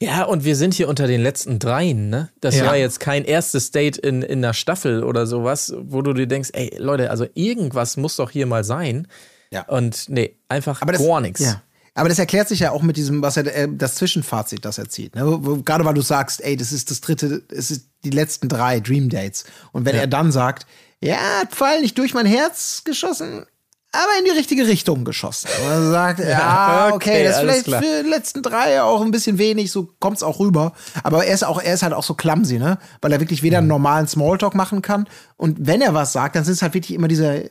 [0.00, 2.30] Ja, und wir sind hier unter den letzten dreien, ne?
[2.40, 2.66] Das Ja.
[2.66, 6.50] war jetzt kein erstes Date in, in einer Staffel oder sowas, wo du dir denkst,
[6.52, 9.06] ey, Leute, also irgendwas muss doch hier mal sein.
[9.50, 9.62] Ja.
[9.68, 11.40] Und nee, einfach Aber das, gar nichts.
[11.40, 11.62] Ja.
[11.94, 14.88] Aber das erklärt sich ja auch mit diesem, was er, äh, das Zwischenfazit, das er
[14.88, 15.14] zieht.
[15.14, 15.40] Ne?
[15.64, 19.08] Gerade weil du sagst, ey, das ist das dritte, es ist die letzten drei Dream
[19.08, 19.44] Dates.
[19.72, 20.66] Und wenn er dann sagt,
[21.00, 21.18] ja,
[21.50, 23.44] Pfeil nicht durch mein Herz geschossen,
[23.92, 25.48] aber in die richtige Richtung geschossen.
[25.62, 27.82] Er sagt, ja, okay, okay, das ist vielleicht klar.
[27.82, 30.72] für die letzten drei auch ein bisschen wenig, so kommt's auch rüber.
[31.02, 32.78] Aber er ist auch, er ist halt auch so clumsy, ne?
[33.00, 35.06] Weil er wirklich weder einen normalen Smalltalk machen kann.
[35.36, 37.50] Und wenn er was sagt, dann sind es halt wirklich immer diese,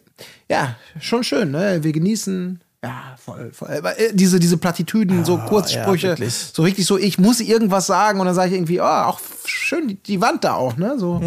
[0.49, 1.83] ja, schon schön, ne?
[1.83, 2.61] Wir genießen.
[2.83, 3.67] Ja, voll, voll.
[3.77, 8.19] Aber, äh, Diese, diese Plattitüden, so Kurzsprüche, ja, so richtig so, ich muss irgendwas sagen
[8.19, 10.95] und dann sage ich irgendwie, oh, auch schön die, die Wand da auch, ne?
[10.97, 11.19] So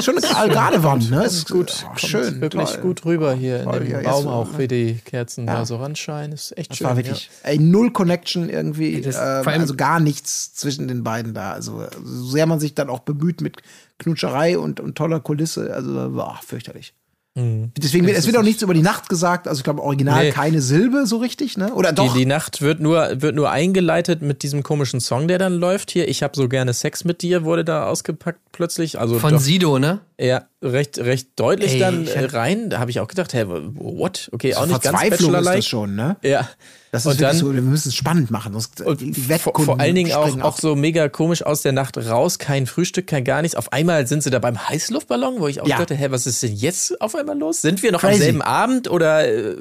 [0.00, 1.24] schon eine gerade Wand, ne?
[1.24, 2.80] Ist gut, oh, schön, Wirklich toll.
[2.82, 5.64] gut rüber hier Toll, in ja, dem jetzt Raum so, auch, wie die Kerzen da
[5.64, 6.32] so ranscheinen.
[6.32, 6.86] Ist echt Das schön.
[6.88, 11.04] war wirklich ey, null Connection irgendwie, Das- ähm, vor allem- also gar nichts zwischen den
[11.04, 11.52] beiden da.
[11.52, 13.58] Also so sehr man sich dann auch bemüht mit
[13.98, 16.94] Knutscherei und, und toller Kulisse, also war fürchterlich.
[17.36, 20.30] Deswegen wird, es wird auch nichts über die Nacht gesagt, also ich glaube original Nee.
[20.30, 21.74] keine Silbe so richtig, ne?
[21.74, 22.16] Oder Die, doch?
[22.16, 25.90] die Nacht wird nur, wird nur eingeleitet mit diesem komischen Song, der dann läuft.
[25.90, 28.98] Hier, ich habe so gerne Sex mit dir, wurde da ausgepackt plötzlich.
[28.98, 30.00] Also Von doch, Sido, ne?
[30.18, 32.70] Ja, recht, recht deutlich Ey, dann äh, rein.
[32.70, 34.30] Da habe ich auch gedacht, hä, what?
[34.32, 35.56] Okay, auch nicht ganz Verzweiflung ist Bachelor-like.
[35.56, 36.16] das schon, ne?
[36.22, 36.48] Ja.
[36.90, 38.54] Das ist und dann, so, wir müssen es spannend machen.
[38.54, 41.98] Sonst und die vor, vor allen Dingen auch, auch so mega komisch aus der Nacht
[41.98, 43.54] raus, kein Frühstück, kein gar nichts.
[43.54, 45.76] Auf einmal sind sie da beim Heißluftballon, wo ich auch Ja.
[45.78, 47.60] dachte, hä, was ist denn jetzt auf einmal los?
[47.60, 48.22] Sind wir noch am Crazy.
[48.22, 49.54] selben Abend oder äh,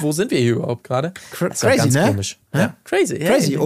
[0.00, 1.12] wo sind wir hier überhaupt gerade?
[1.32, 2.06] Crazy, ne?
[2.06, 2.38] komisch.
[2.54, 2.74] Ja.
[2.84, 3.60] Crazy, ja, Crazy, ja,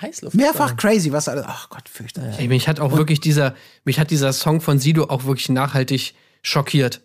[0.00, 0.52] Heißluftballon.
[0.52, 1.44] Mehrfach crazy, was alles.
[1.46, 2.38] Ach Gott, fürchterlich.
[2.38, 6.14] Ey, mich hat auch wirklich dieser, mich hat dieser Song von Sido auch wirklich nachhaltig
[6.42, 7.00] schockiert.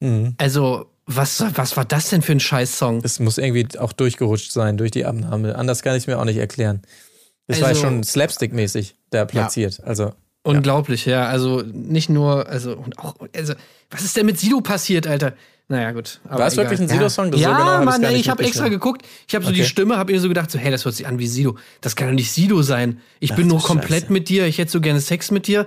[0.00, 0.34] Mhm.
[0.38, 3.00] Also, was, was war das denn für ein Scheiß-Song?
[3.04, 5.54] Es muss irgendwie auch durchgerutscht sein durch die Abnahme.
[5.56, 6.82] Anders kann ich es mir auch nicht erklären.
[7.46, 9.80] Das war Also- schon Slapstick-mäßig da platziert.
[9.84, 10.12] Also,
[10.42, 11.26] Unglaublich, ja.
[11.26, 13.54] Also nicht nur, also und auch, also
[13.90, 15.32] was ist denn mit Sido passiert, Alter?
[15.68, 16.20] Naja, gut.
[16.28, 17.32] aber war es wirklich ein Sido-Song?
[17.32, 19.04] So Ja, genau Mann, ey, ich habe extra geguckt.
[19.26, 19.68] Ich habe so die Okay.
[19.68, 21.56] Stimme, habe mir so gedacht, so, hey, das hört sich an wie Sido.
[21.80, 23.00] Das kann doch nicht Sido sein.
[23.18, 24.12] Ich bin du nur komplett Scheiße.
[24.12, 24.46] mit dir.
[24.46, 25.66] Ich hätte so gerne Sex mit dir.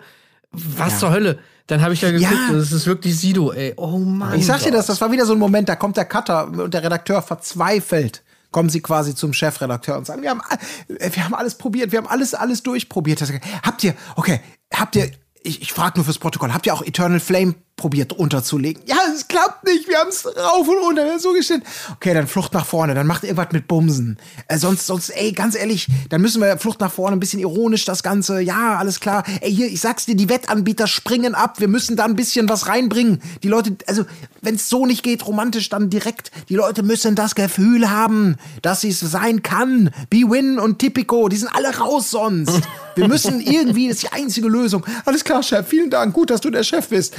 [0.52, 1.40] Was zur Hölle?
[1.68, 2.54] Dann habe ich da geguckt, Ja.
[2.56, 3.74] das ist wirklich Sido, ey.
[3.76, 4.40] Oh Mann.
[4.40, 6.74] Ich sag dir das, das war wieder so ein Moment, da kommt der Cutter und
[6.74, 8.24] der Redakteur verzweifelt.
[8.52, 10.42] Kommen sie quasi zum Chefredakteur und sagen, wir haben,
[10.88, 13.22] äh, wir haben alles probiert, wir haben alles, alles durchprobiert.
[13.64, 14.40] Habt ihr, okay,
[14.74, 15.12] habt ihr,
[15.44, 18.84] ich, ich frage nur fürs Protokoll, habt ihr auch Eternal Flame probiert unterzulegen?
[18.86, 21.64] Ja, es klappt nicht, wir haben es rauf und runter so gestellt.
[21.96, 24.18] Okay, dann Flucht nach vorne, dann macht irgendwas mit Bumsen.
[24.48, 27.86] Äh, sonst, sonst, ey, ganz ehrlich, dann müssen wir Flucht nach vorne, ein bisschen ironisch
[27.86, 28.42] das Ganze.
[28.42, 29.24] Ja, alles klar.
[29.42, 31.60] Ey, hier, ich sag's dir, die Wettanbieter springen ab.
[31.60, 33.22] Wir müssen da ein bisschen was reinbringen.
[33.44, 34.06] Die Leute, also,
[34.42, 36.32] wenn es so nicht geht, romantisch, dann direkt.
[36.50, 39.92] Die Leute müssen das Gefühl haben, dass es sein kann.
[40.10, 42.62] B-Win und Tipico, die sind alle raus sonst.
[42.96, 44.86] Wir müssen irgendwie, das ist die einzige Lösung.
[45.06, 46.14] Alles klar, Chef, vielen Dank.
[46.14, 47.16] Gut, dass du der Chef bist.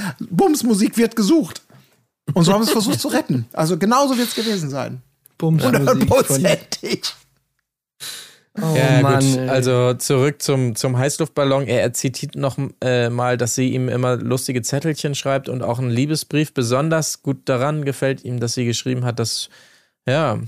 [0.51, 1.63] Bumsmusik wird gesucht.
[2.35, 3.47] Und so haben sie es versucht zu retten.
[3.53, 5.03] Also genauso wird es gewesen sein.
[5.41, 7.03] Hundertprozentig.
[8.61, 9.39] Oh Ja, Mann, gut.
[9.39, 9.49] ey.
[9.49, 11.67] Also zurück zum, zum Heißluftballon.
[11.67, 15.79] Er, er zitiert noch äh, mal, dass sie ihm immer lustige Zettelchen schreibt und auch
[15.79, 16.53] einen Liebesbrief.
[16.53, 19.49] Besonders gut daran gefällt ihm, dass sie geschrieben hat, dass,
[20.07, 20.39] ja,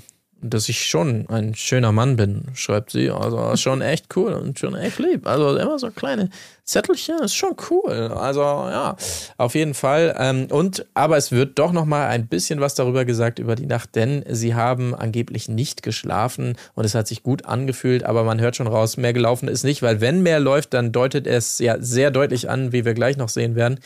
[0.43, 3.11] dass ich schon ein schöner Mann bin, schreibt sie.
[3.11, 5.27] Also schon echt cool und schon echt lieb.
[5.27, 6.31] Also immer so kleine
[6.65, 8.13] Zettelchen, ist schon cool.
[8.15, 8.97] Also ja,
[9.37, 10.15] auf jeden Fall.
[10.19, 13.67] Ähm, und aber es wird doch noch mal ein bisschen was darüber gesagt über die
[13.67, 18.05] Nacht, denn sie haben angeblich nicht geschlafen und es hat sich gut angefühlt.
[18.05, 21.27] Aber man hört schon raus, mehr gelaufen ist nicht, weil wenn mehr läuft, dann deutet
[21.27, 23.79] es ja sehr deutlich an, wie wir gleich noch sehen werden.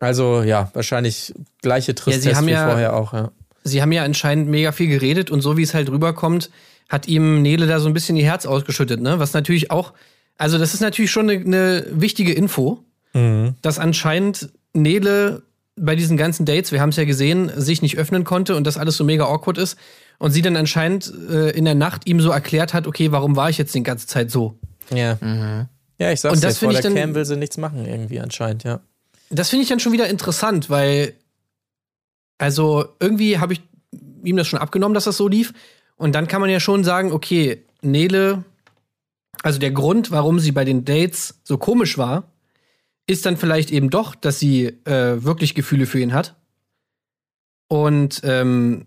[0.00, 3.12] Also ja, wahrscheinlich gleiche Tristesse haben wie ja- vorher auch.
[3.12, 3.30] Ja.
[3.68, 6.50] Sie haben ja anscheinend mega viel geredet und so wie es halt rüberkommt,
[6.88, 9.18] hat ihm Nele da so ein bisschen ihr Herz ausgeschüttet, ne?
[9.18, 9.92] Was natürlich auch,
[10.38, 12.82] also das ist natürlich schon eine, eine wichtige Info,
[13.62, 15.42] dass anscheinend Nele
[15.76, 18.76] bei diesen ganzen Dates, wir haben es ja gesehen, sich nicht öffnen konnte und das
[18.76, 19.76] alles so mega awkward ist
[20.18, 23.48] und sie dann anscheinend äh, in der Nacht ihm so erklärt hat, okay, warum war
[23.50, 24.54] ich jetzt die ganze Zeit so?
[24.94, 25.18] Ja.
[25.98, 27.56] Ja, ich sag's Und dir, das vor find der ich dann- Cam will sie nichts
[27.58, 28.80] machen irgendwie anscheinend, ja.
[29.30, 31.12] Das finde ich dann schon wieder interessant, weil
[32.38, 33.62] also irgendwie habe ich
[34.24, 35.52] ihm das schon abgenommen, dass das so lief.
[35.96, 38.44] Und dann kann man ja schon sagen, okay, Nele,
[39.42, 42.32] also der Grund, warum sie bei den Dates so komisch war,
[43.06, 46.36] ist dann vielleicht eben doch, dass sie äh, wirklich Gefühle für ihn hat.
[47.68, 48.86] Und ähm,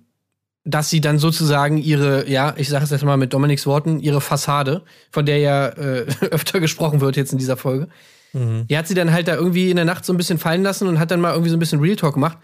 [0.63, 4.21] dass sie dann sozusagen ihre, ja, ich sage es jetzt mal mit Dominiks Worten, ihre
[4.21, 7.87] Fassade, von der ja äh, öfter gesprochen wird jetzt in dieser Folge,
[8.69, 10.87] die hat sie dann halt da irgendwie in der Nacht so ein bisschen fallen lassen
[10.87, 12.37] und hat dann mal irgendwie so ein bisschen Real Talk gemacht.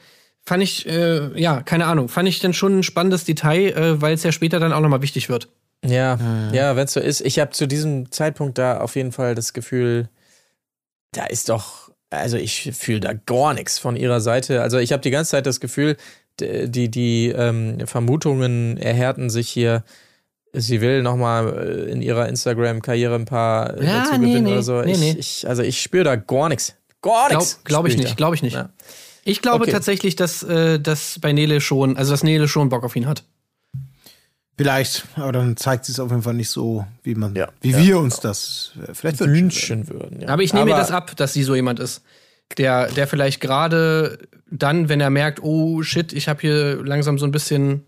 [0.48, 4.14] Fand ich, äh, ja, keine Ahnung, fand ich dann schon ein spannendes Detail, äh, weil
[4.14, 5.50] es ja später dann auch nochmal wichtig wird.
[5.84, 6.18] Ja,
[6.54, 7.20] ja, wenn es so ist.
[7.20, 10.08] Ich habe zu diesem Zeitpunkt da auf jeden Fall das Gefühl,
[11.12, 14.62] da ist doch, also ich fühle da gar nichts von ihrer Seite.
[14.62, 15.98] Also ich habe die ganze Zeit das Gefühl,
[16.40, 19.84] die, die ähm, Vermutungen erhärten sich hier.
[20.54, 24.64] Sie will nochmal in ihrer Instagram-Karriere ein paar äh, Ja, dazu nee, gewinnen nee, oder
[24.64, 24.82] so.
[24.82, 25.16] nee, ich, nee.
[25.20, 26.74] Ich, also ich spüre da gar nichts.
[27.02, 27.60] Gar Glaube nichts.
[27.66, 28.54] glaub ich spür nicht, glaube ich nicht.
[28.56, 28.70] Ja.
[29.28, 29.72] Ich glaube Okay.
[29.72, 33.24] tatsächlich, dass, äh, dass bei Nele schon, also dass Nele schon Bock auf ihn hat.
[34.58, 37.50] Vielleicht, aber dann zeigt sie es auf jeden Fall nicht so, wie man, Ja.
[37.62, 39.34] wie Ja, wir uns das äh, vielleicht wünschen.
[39.86, 40.22] Wünschen würden.
[40.22, 40.30] Ja.
[40.30, 42.02] Aber ich nehme mir Aber- das ab, dass sie so jemand ist.
[42.58, 44.18] Der, der vielleicht gerade
[44.50, 47.84] dann, wenn er merkt, oh shit, ich habe hier langsam so ein bisschen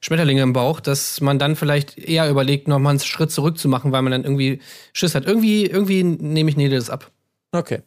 [0.00, 3.90] Schmetterlinge im Bauch, dass man dann vielleicht eher überlegt, nochmal einen Schritt zurück zu machen,
[3.92, 4.60] weil man dann irgendwie
[4.92, 5.26] Schiss hat.
[5.26, 7.10] Irgendwie, irgendwie nehme ich Nele das ab.
[7.52, 7.82] Okay.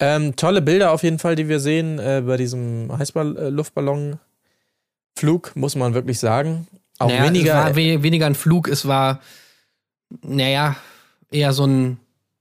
[0.00, 5.94] Ähm, tolle Bilder auf jeden Fall, die wir sehen äh, bei diesem Heißball-Luftballon-Flug, muss man
[5.94, 6.66] wirklich sagen.
[6.98, 7.58] Auch Naja, weniger.
[7.60, 9.20] Es war we weniger ein Flug, es war,
[10.22, 10.76] naja,
[11.30, 11.98] eher so ein.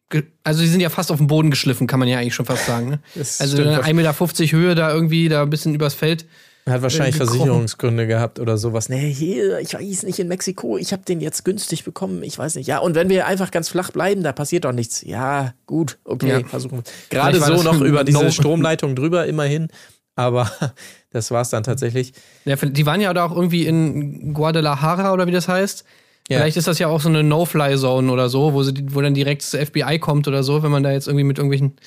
[0.09, 2.45] ge- Also, die sind ja fast auf den Boden geschliffen, kann man ja eigentlich schon
[2.45, 2.89] fast sagen.
[2.89, 2.99] Ne?
[3.15, 3.83] Also, stimmt.
[3.83, 4.13] 1,50 Meter
[4.57, 6.25] Höhe da irgendwie, da ein bisschen übers Feld.
[6.67, 7.38] Hat wahrscheinlich gekrochen.
[7.38, 8.89] Versicherungsgründe gehabt oder sowas.
[8.89, 12.56] Nee, hier, ich weiß nicht, in Mexiko, ich habe den jetzt günstig bekommen, ich weiß
[12.56, 12.67] nicht.
[12.67, 15.01] Ja, und wenn wir einfach ganz flach bleiben, da passiert doch nichts.
[15.03, 16.47] Ja, gut, okay, Ja.
[16.47, 16.84] versuchen wir.
[17.10, 18.32] Gerade war so noch über diese No.
[18.32, 19.69] Stromleitung drüber, immerhin.
[20.15, 20.51] Aber
[21.12, 22.13] das war's dann tatsächlich.
[22.45, 25.84] Ja, die waren ja da auch irgendwie in Guadalajara oder wie das heißt.
[26.30, 26.39] Ja.
[26.39, 29.41] Vielleicht ist das ja auch so eine No-Fly-Zone oder so, wo, sie, wo dann direkt
[29.43, 31.77] das FBI kommt oder so, wenn man da jetzt irgendwie mit irgendwelchen,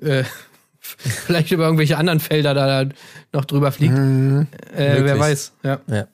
[0.00, 0.24] äh,
[1.26, 2.84] vielleicht über irgendwelche anderen Felder da
[3.32, 3.94] noch drüber fliegt.
[3.94, 4.46] Äh,
[4.76, 5.80] wer weiß, ja.
[5.88, 6.06] Ja.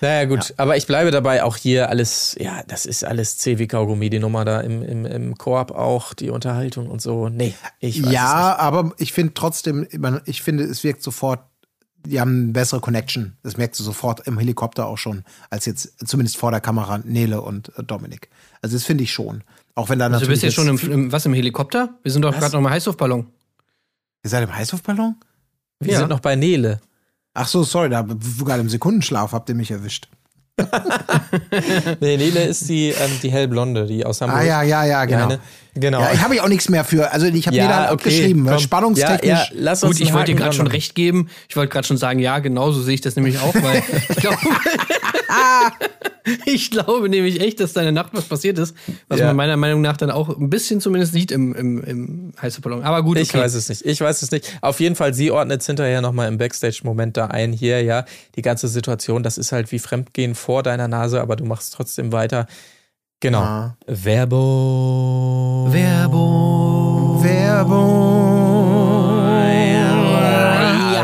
[0.00, 3.66] Naja, gut, aber ich bleibe dabei, auch hier alles, ja, das ist alles C wie
[3.66, 7.28] Kaugummi, die Nummer da im, im, im Koop auch, die Unterhaltung und so.
[7.28, 9.86] Nee, ich weiß Ja, aber ich finde trotzdem,
[10.26, 11.40] ich finde, es wirkt sofort,
[12.04, 13.36] die haben eine bessere Connection.
[13.44, 17.40] Das merkst du sofort im Helikopter auch schon, als jetzt zumindest vor der Kamera Nele
[17.40, 18.28] und äh, Dominik.
[18.60, 19.44] Also das finde ich schon.
[19.74, 20.40] Auch wenn da Also, du natürlich.
[20.40, 21.94] bist jetzt schon im, im, was, im Helikopter?
[22.02, 23.26] Wir sind doch gerade noch im Heißluftballon.
[24.24, 25.16] Ihr seid im Heißluftballon?
[25.80, 25.98] Wir Ja.
[25.98, 26.80] sind noch bei Nele.
[27.34, 30.08] Ach so, sorry, da gerade im Sekundenschlaf habt ihr mich erwischt.
[32.00, 34.40] Nee, Nele ist die, ähm, die hellblonde, die aus Hamburg.
[34.40, 35.26] Ah ja, ja, ja, genau.
[35.26, 35.42] Kleine.
[35.74, 36.00] Genau.
[36.00, 37.12] Ja, ich habe ich auch nichts mehr für.
[37.12, 38.62] Also ich habe Ja, mir dann okay, abgeschrieben, weil komm.
[38.62, 39.24] spannungstechnisch.
[39.24, 41.30] Ja, ja, lass uns Gut, ich wollte dir gerade schon recht geben.
[41.48, 44.16] Ich wollte gerade schon sagen, ja, genau so sehe ich das nämlich auch, weil ich
[44.16, 44.36] glaube,
[46.44, 48.74] ich glaube nämlich echt, dass deine Nacht was passiert ist,
[49.08, 49.26] was Ja.
[49.28, 52.82] man meiner Meinung nach dann auch ein bisschen zumindest sieht im, im, im Heißluftballon.
[52.84, 53.22] Aber gut, okay.
[53.22, 53.84] Ich weiß es nicht.
[53.84, 54.58] Ich weiß es nicht.
[54.60, 57.52] Auf jeden Fall, sie ordnet es hinterher nochmal im Backstage-Moment da ein.
[57.52, 58.04] Hier, ja,
[58.36, 62.12] die ganze Situation, das ist halt wie Fremdgehen vor deiner Nase, aber du machst trotzdem
[62.12, 62.46] weiter.
[63.22, 63.38] Genau.
[63.40, 63.76] Ah.
[63.86, 65.72] Werbung.
[65.72, 67.22] Werbung.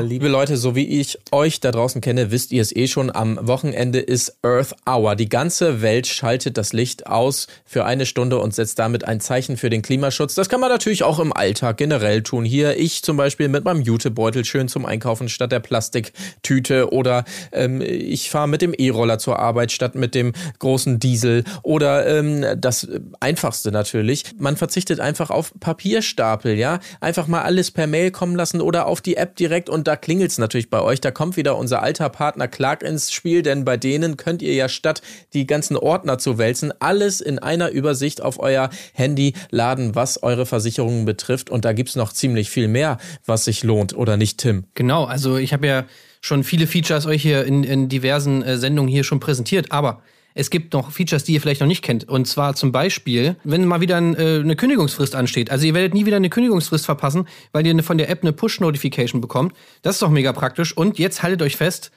[0.00, 3.14] Liebe Leute, so wie ich euch da draußen kenne, wisst ihr es eh schon.
[3.14, 5.16] Am Wochenende ist Earth Hour.
[5.16, 9.56] Die ganze Welt schaltet das Licht aus für eine Stunde und setzt damit ein Zeichen
[9.56, 10.34] für den Klimaschutz.
[10.34, 12.44] Das kann man natürlich auch im Alltag generell tun.
[12.44, 17.80] Hier, ich zum Beispiel mit meinem Jutebeutel schön zum Einkaufen statt der Plastiktüte oder ähm,
[17.80, 22.87] ich fahre mit dem E-Roller zur Arbeit statt mit dem großen Diesel oder ähm, das
[23.18, 24.24] Einfachste natürlich.
[24.38, 26.78] Man verzichtet einfach auf Papierstapel, ja.
[27.00, 30.31] Einfach mal alles per Mail kommen lassen oder auf die App direkt und da klingelt
[30.31, 31.01] es natürlich bei euch.
[31.01, 34.68] Da kommt wieder unser alter Partner Clark ins Spiel, denn bei denen könnt ihr ja
[34.68, 35.01] statt
[35.33, 40.44] die ganzen Ordner zu wälzen, alles in einer Übersicht auf euer Handy laden, was eure
[40.44, 41.48] Versicherungen betrifft.
[41.48, 44.64] Und da gibt's noch ziemlich viel mehr, was sich lohnt, oder nicht, Tim?
[44.74, 45.85] Genau, also ich habe ja
[46.20, 50.03] schon viele Features euch hier in, in diversen äh, Sendungen hier schon präsentiert, aber
[50.34, 52.08] es gibt noch Features, die ihr vielleicht noch nicht kennt.
[52.08, 55.50] Und zwar zum Beispiel, wenn mal wieder ein, äh, eine Kündigungsfrist ansteht.
[55.50, 59.20] Also ihr werdet nie wieder eine Kündigungsfrist verpassen, weil ihr von der App eine Push-Notification
[59.20, 59.54] bekommt.
[59.82, 60.76] Das ist doch mega praktisch.
[60.76, 61.90] Und jetzt haltet euch fest,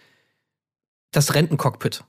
[1.11, 2.03] das Rentencockpit.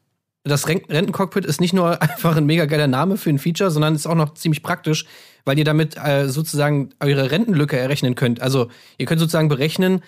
[0.44, 3.94] Das Ren- Rentencockpit ist nicht nur einfach ein mega geiler Name für ein Feature, sondern
[3.94, 5.04] ist auch noch ziemlich praktisch,
[5.44, 8.40] weil ihr damit äh, sozusagen eure Rentenlücke errechnen könnt.
[8.40, 10.02] Also ihr könnt sozusagen berechnen,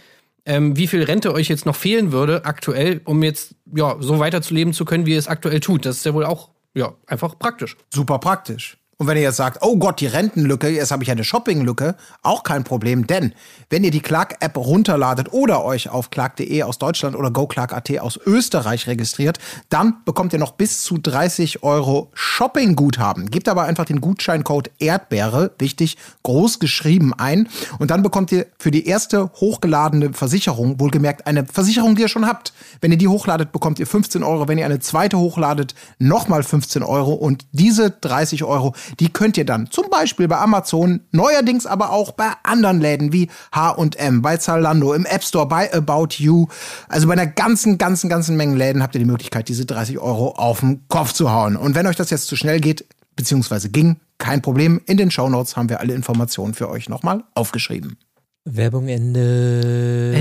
[0.47, 4.73] ähm, wie viel Rente euch jetzt noch fehlen würde aktuell, um jetzt ja so weiterzuleben
[4.73, 5.87] zu können, wie ihr es aktuell tut.
[5.87, 7.77] Das ist ja wohl auch ja einfach praktisch.
[7.93, 8.79] Super praktisch.
[8.97, 12.43] Und wenn ihr jetzt sagt, oh Gott, die Rentenlücke, jetzt habe ich eine Shoppinglücke, auch
[12.43, 13.35] kein Problem, denn
[13.71, 18.87] wenn ihr die Clark-App runterladet oder euch auf clark.de aus Deutschland oder goclark.at aus Österreich
[18.87, 23.31] registriert, dann bekommt ihr noch bis zu 30 Euro Shopping-Guthaben.
[23.31, 28.71] Gebt aber einfach den Gutscheincode Erdbeere, wichtig, groß geschrieben ein und dann bekommt ihr für
[28.71, 32.53] die erste hochgeladene Versicherung, wohlgemerkt eine Versicherung, die ihr schon habt.
[32.81, 34.49] Wenn ihr die hochladet, bekommt ihr 15 Euro.
[34.49, 37.13] Wenn ihr eine zweite hochladet, nochmal 15 Euro.
[37.13, 42.13] Und diese 30 Euro, die könnt ihr dann zum Beispiel bei Amazon, neuerdings aber auch
[42.13, 46.47] bei anderen Läden wie H&M, bei Zalando, im App Store, bei About You.
[46.89, 50.31] Also bei einer ganzen, ganzen, ganzen Menge Läden habt ihr die Möglichkeit, diese 30 Euro
[50.31, 51.57] auf den Kopf zu hauen.
[51.57, 52.85] Und wenn euch das jetzt zu schnell geht,
[53.17, 54.81] beziehungsweise ging, kein Problem.
[54.87, 57.99] In den Shownotes haben wir alle Informationen für euch nochmal aufgeschrieben.
[58.45, 60.13] Werbung Ende.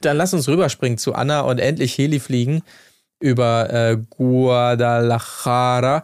[0.00, 2.62] Dann lass uns rüberspringen zu Anna und endlich Heli fliegen
[3.24, 6.02] über äh, Guadalajara.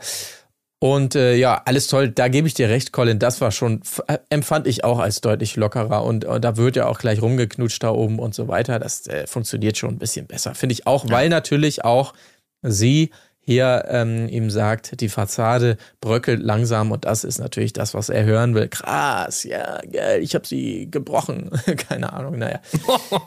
[0.82, 3.18] Und äh, ja, alles toll, da gebe ich dir recht, Colin.
[3.18, 6.86] Das war schon, äh, empfand ich auch als deutlich lockerer und, und da wird ja
[6.86, 8.78] auch gleich rumgeknutscht da oben und so weiter.
[8.78, 12.14] Das äh, funktioniert schon ein bisschen besser, finde ich auch, weil natürlich auch
[12.62, 13.10] sie
[13.42, 18.24] hier ähm, ihm sagt, die Fassade bröckelt langsam und das ist natürlich das, was er
[18.24, 18.68] hören will.
[18.68, 21.50] Krass, ja, geil, ich habe sie gebrochen.
[21.88, 22.60] Keine Ahnung, naja.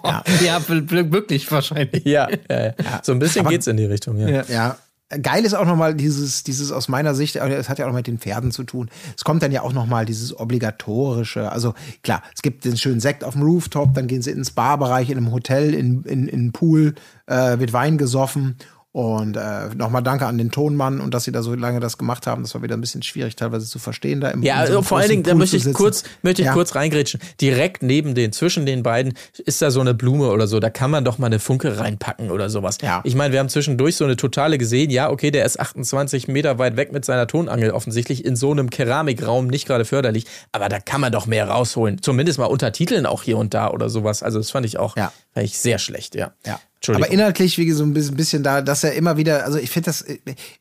[0.44, 2.06] ja, wirklich wahrscheinlich.
[2.06, 2.74] Ja, ja, ja.
[3.02, 4.30] so ein bisschen Aber- geht's in die Richtung, ja.
[4.30, 4.44] Ja.
[4.48, 4.78] Ja.
[5.22, 7.96] Geil ist auch nochmal dieses, dieses aus meiner Sicht, aber es hat ja auch noch
[7.96, 8.90] mit den Pferden zu tun.
[9.16, 11.52] Es kommt dann ja auch nochmal dieses obligatorische.
[11.52, 15.12] Also klar, es gibt den schönen Sekt auf dem Rooftop, dann gehen sie ins Barbereich,
[15.12, 16.96] in einem Hotel, in, in, in einen Pool,
[17.28, 18.56] äh, wird Wein gesoffen.
[18.94, 22.28] Und äh, nochmal danke an den Tonmann und dass sie da so lange das gemacht
[22.28, 22.44] haben.
[22.44, 24.82] Das war wieder ein bisschen schwierig teilweise zu verstehen da im Ja, in so also
[24.84, 26.54] vor allen Dingen, da Pool möchte zu ich kurz, möchte ich Ja.
[26.54, 27.20] kurz reingrätschen.
[27.42, 30.60] Direkt neben den, zwischen den beiden ist da so eine Blume oder so.
[30.60, 32.78] Da kann man doch mal eine Funke reinpacken oder sowas.
[32.84, 33.02] Ja.
[33.04, 34.92] Ich meine, wir haben zwischendurch so eine totale gesehen.
[34.92, 38.70] Ja, okay, der ist 28 Meter weit weg mit seiner Tonangel offensichtlich in so einem
[38.70, 40.26] Keramikraum nicht gerade förderlich.
[40.52, 42.00] Aber da kann man doch mehr rausholen.
[42.04, 44.22] Zumindest mal Untertiteln auch hier und da oder sowas.
[44.22, 45.12] Also das fand ich auch, Ja.
[45.34, 46.34] fand ich sehr schlecht, ja.
[46.46, 46.60] Ja.
[46.90, 50.06] Aber inhaltlich, wie so ein bisschen, da, dass er immer wieder, also ich finde das,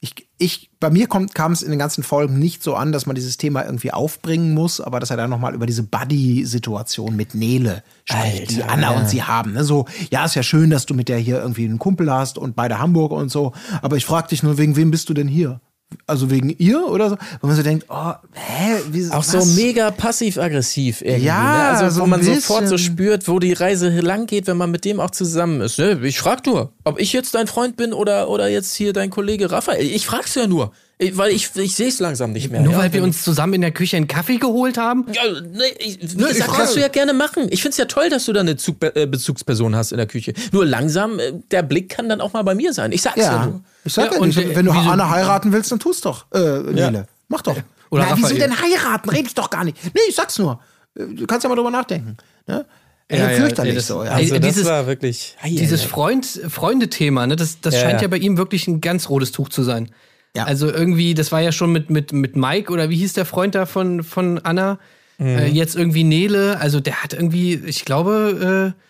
[0.01, 3.07] ich, ich, bei mir kommt, kam es in den ganzen Folgen nicht so an, dass
[3.07, 7.35] man dieses Thema irgendwie aufbringen muss, aber dass er da nochmal über diese Buddy-Situation mit
[7.35, 9.01] Nele spricht, die Alter, Anna ja.
[9.01, 9.53] und sie haben.
[9.53, 9.65] Ne?
[9.65, 12.55] So, ja, ist ja schön, dass du mit der hier irgendwie einen Kumpel hast und
[12.55, 15.61] beide Hamburg und so, aber ich frage dich nur, wegen wem bist du denn hier?
[16.07, 17.17] Also wegen ihr oder so?
[17.41, 18.81] Wo man so denkt, oh, hä?
[18.91, 19.55] Wie, Auch so was?
[19.57, 21.27] mega passiv-aggressiv irgendwie.
[21.27, 21.79] Ja, ne?
[21.79, 22.93] Also, so wo man sofort so bisschen.
[22.93, 25.79] spürt, wo die Reise lang geht, wenn man mit dem auch zusammen ist.
[25.79, 26.01] Ne?
[26.03, 29.51] Ich frag nur, ob ich jetzt dein Freund bin oder, oder jetzt hier dein Kollege
[29.51, 29.85] Raphael.
[29.85, 30.73] Ich frag's ja nur,
[31.15, 32.61] weil ich, ich sehe es langsam nicht mehr.
[32.63, 32.79] Nur ja?
[32.79, 35.07] weil wir uns zusammen in der Küche einen Kaffee geholt haben?
[35.13, 37.47] Ja, nee, ich, wie Ne, ich gesagt, frage- kannst du ja gerne machen.
[37.51, 40.33] Ich find's ja toll, dass du da eine Zug äh, Bezugsperson hast in der Küche.
[40.53, 42.93] Nur langsam, äh, der Blick kann dann auch mal bei mir sein.
[42.93, 43.61] Ich sag's ja, Ja, nur.
[43.85, 46.05] ich sag Ja, ja, und nicht, äh, wenn du wieso- Anna heiraten willst, dann tust
[46.05, 47.07] doch, äh, Nele.
[47.29, 47.57] Mach doch.
[47.91, 49.11] Oder Na, wieso denn heiraten?
[49.11, 49.77] Red ich doch gar nicht.
[49.95, 50.61] Nee, ich sag's nur.
[50.99, 52.17] Äh, Du kannst ja mal drüber nachdenken.
[52.47, 52.65] Ne?
[53.11, 54.13] Ja, Ja, ja, fürchterlich das- so, ja.
[54.13, 55.37] Also Ey, das dieses- war wirklich.
[55.45, 55.83] Dieses.
[55.83, 58.03] Freund, Freunde-Thema, ne, das, das Ja, scheint ja.
[58.03, 59.91] ja bei ihm wirklich ein ganz rotes Tuch zu sein.
[60.37, 60.45] Ja.
[60.45, 63.55] Also irgendwie, das war ja schon mit, mit, mit Mike oder wie hieß der Freund
[63.55, 64.79] da von, von Anna?
[65.19, 65.27] Mhm.
[65.27, 66.59] Äh, jetzt irgendwie Nele.
[66.59, 68.83] Also der hat irgendwie, ich glaube, äh,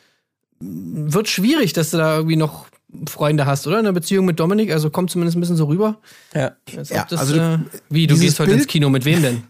[0.60, 2.66] wird schwierig, dass du da irgendwie noch
[3.08, 3.78] Freunde hast, oder?
[3.80, 4.70] In der Beziehung mit Dominik.
[4.70, 5.98] Also kommt zumindest ein bisschen so rüber.
[6.34, 6.52] Ja.
[6.76, 8.88] Als Ja, das, also äh, wie, du gehst heute Bild- ins Kino.
[8.88, 9.42] Mit wem denn?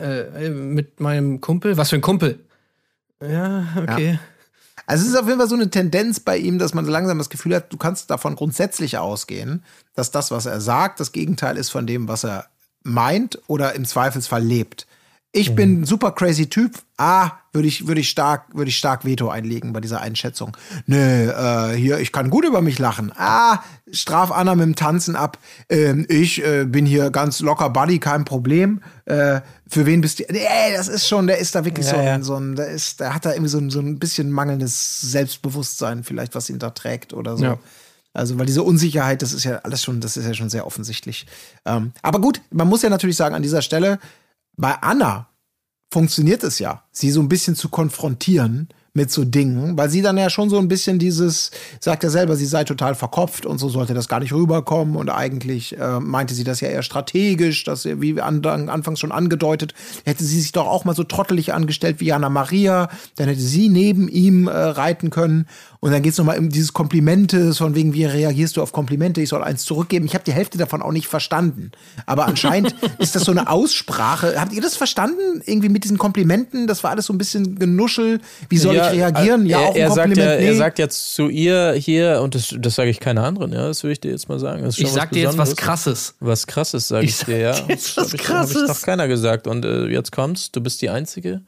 [0.00, 1.76] äh, äh, mit meinem Kumpel?
[1.76, 2.38] Was für ein Kumpel?
[3.20, 4.18] Ja, okay.
[4.86, 7.18] Also es ist auf jeden Fall so eine Tendenz bei ihm, dass man so langsam
[7.18, 11.56] das Gefühl hat, du kannst davon grundsätzlich ausgehen, dass das, was er sagt, das Gegenteil
[11.56, 12.46] ist von dem, was er
[12.84, 14.86] meint oder im Zweifelsfall lebt.
[15.36, 16.78] Ich bin ein super crazy Typ.
[16.96, 20.56] Ah, würde ich, würde ich stark, würde ich stark Veto einlegen bei dieser Einschätzung.
[20.86, 23.12] Nö, äh, hier, ich kann gut über mich lachen.
[23.16, 25.38] Ah, straf Anna mit dem Tanzen ab.
[25.68, 28.80] Ähm, ich äh, bin hier ganz locker Buddy, kein Problem.
[29.04, 30.24] Äh, für wen bist du?
[30.28, 32.22] Ey, das ist schon, der ist da wirklich Ja, so, ein, ja.
[32.22, 36.02] so ein, der ist, der hat da irgendwie so ein, so ein bisschen mangelndes Selbstbewusstsein,
[36.02, 37.44] vielleicht, was ihn da trägt oder so.
[37.44, 37.58] Ja.
[38.14, 41.26] Also, weil diese Unsicherheit, das ist ja alles schon, das ist ja schon sehr offensichtlich.
[41.66, 43.98] Ähm, aber gut, man muss ja natürlich sagen, an dieser Stelle,
[44.56, 45.28] bei Anna
[45.92, 50.16] funktioniert es ja, sie so ein bisschen zu konfrontieren mit so Dingen, weil sie dann
[50.16, 51.50] ja schon so ein bisschen dieses,
[51.80, 54.96] sagt ja selber, sie sei total verkopft und so sollte das gar nicht rüberkommen.
[54.96, 59.12] Und eigentlich äh, meinte sie das ja eher strategisch, dass sie, wie an, anfangs schon
[59.12, 59.74] angedeutet,
[60.06, 63.68] hätte sie sich doch auch mal so trottelig angestellt wie Jana Maria, dann hätte sie
[63.68, 65.46] neben ihm äh, reiten können
[65.80, 69.20] und dann geht's noch mal um dieses Komplimente, von wegen, wie reagierst du auf Komplimente,
[69.20, 70.06] ich soll eins zurückgeben.
[70.06, 71.72] Ich habe die Hälfte davon auch nicht verstanden.
[72.06, 74.40] Aber anscheinend ist das so eine Aussprache.
[74.40, 75.42] Habt ihr das verstanden?
[75.44, 76.66] Irgendwie mit diesen Komplimenten?
[76.66, 78.20] Das war alles so ein bisschen genuschel.
[78.48, 79.46] Wie soll ich reagieren?
[79.46, 80.32] Ja, er, auch ein er sagt Kompliment.
[80.32, 80.46] ja, nee.
[80.46, 83.84] er sagt jetzt zu ihr hier, und das, das sage ich keiner anderen, ja, das
[83.84, 84.66] will ich dir jetzt mal sagen.
[84.66, 86.14] Ich sag dir jetzt was krasses.
[86.20, 87.54] Was krasses, sag ich, Ich sag dir, ja.
[87.68, 88.54] jetzt Das was hab ich, Krasses.
[88.56, 89.46] Hab ich noch keiner gesagt.
[89.46, 91.42] Und äh, jetzt kommt's, du bist die Einzige,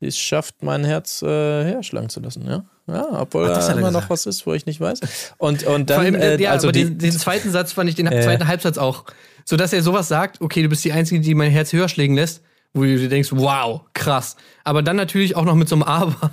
[0.00, 1.26] die es schafft, mein Herz äh,
[1.64, 2.64] herschlagen zu lassen, ja.
[2.86, 4.04] Ja, obwohl das da hat er immer gesagt.
[4.04, 5.00] noch was ist, wo ich nicht weiß.
[5.38, 7.96] Und, und dann, allem, äh, ja, also aber die, den, den zweiten Satz fand ich,
[7.96, 8.22] den Äh.
[8.22, 9.04] zweiten Halbsatz auch.
[9.44, 12.14] So dass er sowas sagt, okay, du bist die Einzige, die mein Herz höher schlägen
[12.16, 12.42] lässt,
[12.74, 14.36] wo du dir denkst, wow, krass.
[14.64, 16.30] Aber dann natürlich auch noch mit so einem Aber.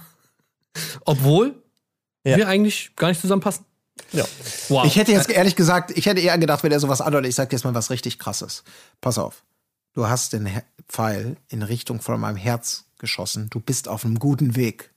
[1.06, 1.56] Obwohl
[2.24, 2.38] Ja.
[2.38, 3.66] wir eigentlich gar nicht zusammenpassen.
[4.12, 4.26] ja.
[4.70, 4.86] Wow.
[4.86, 7.50] Ich hätte jetzt ehrlich gesagt, ich hätte eher gedacht, wenn er sowas andeutet, ich sag
[7.50, 8.64] dir jetzt mal was richtig krasses.
[9.02, 9.44] Pass auf.
[9.94, 10.50] Du hast den
[10.88, 13.48] Pfeil in Richtung von meinem Herz geschossen.
[13.52, 14.92] Du bist auf einem guten Weg.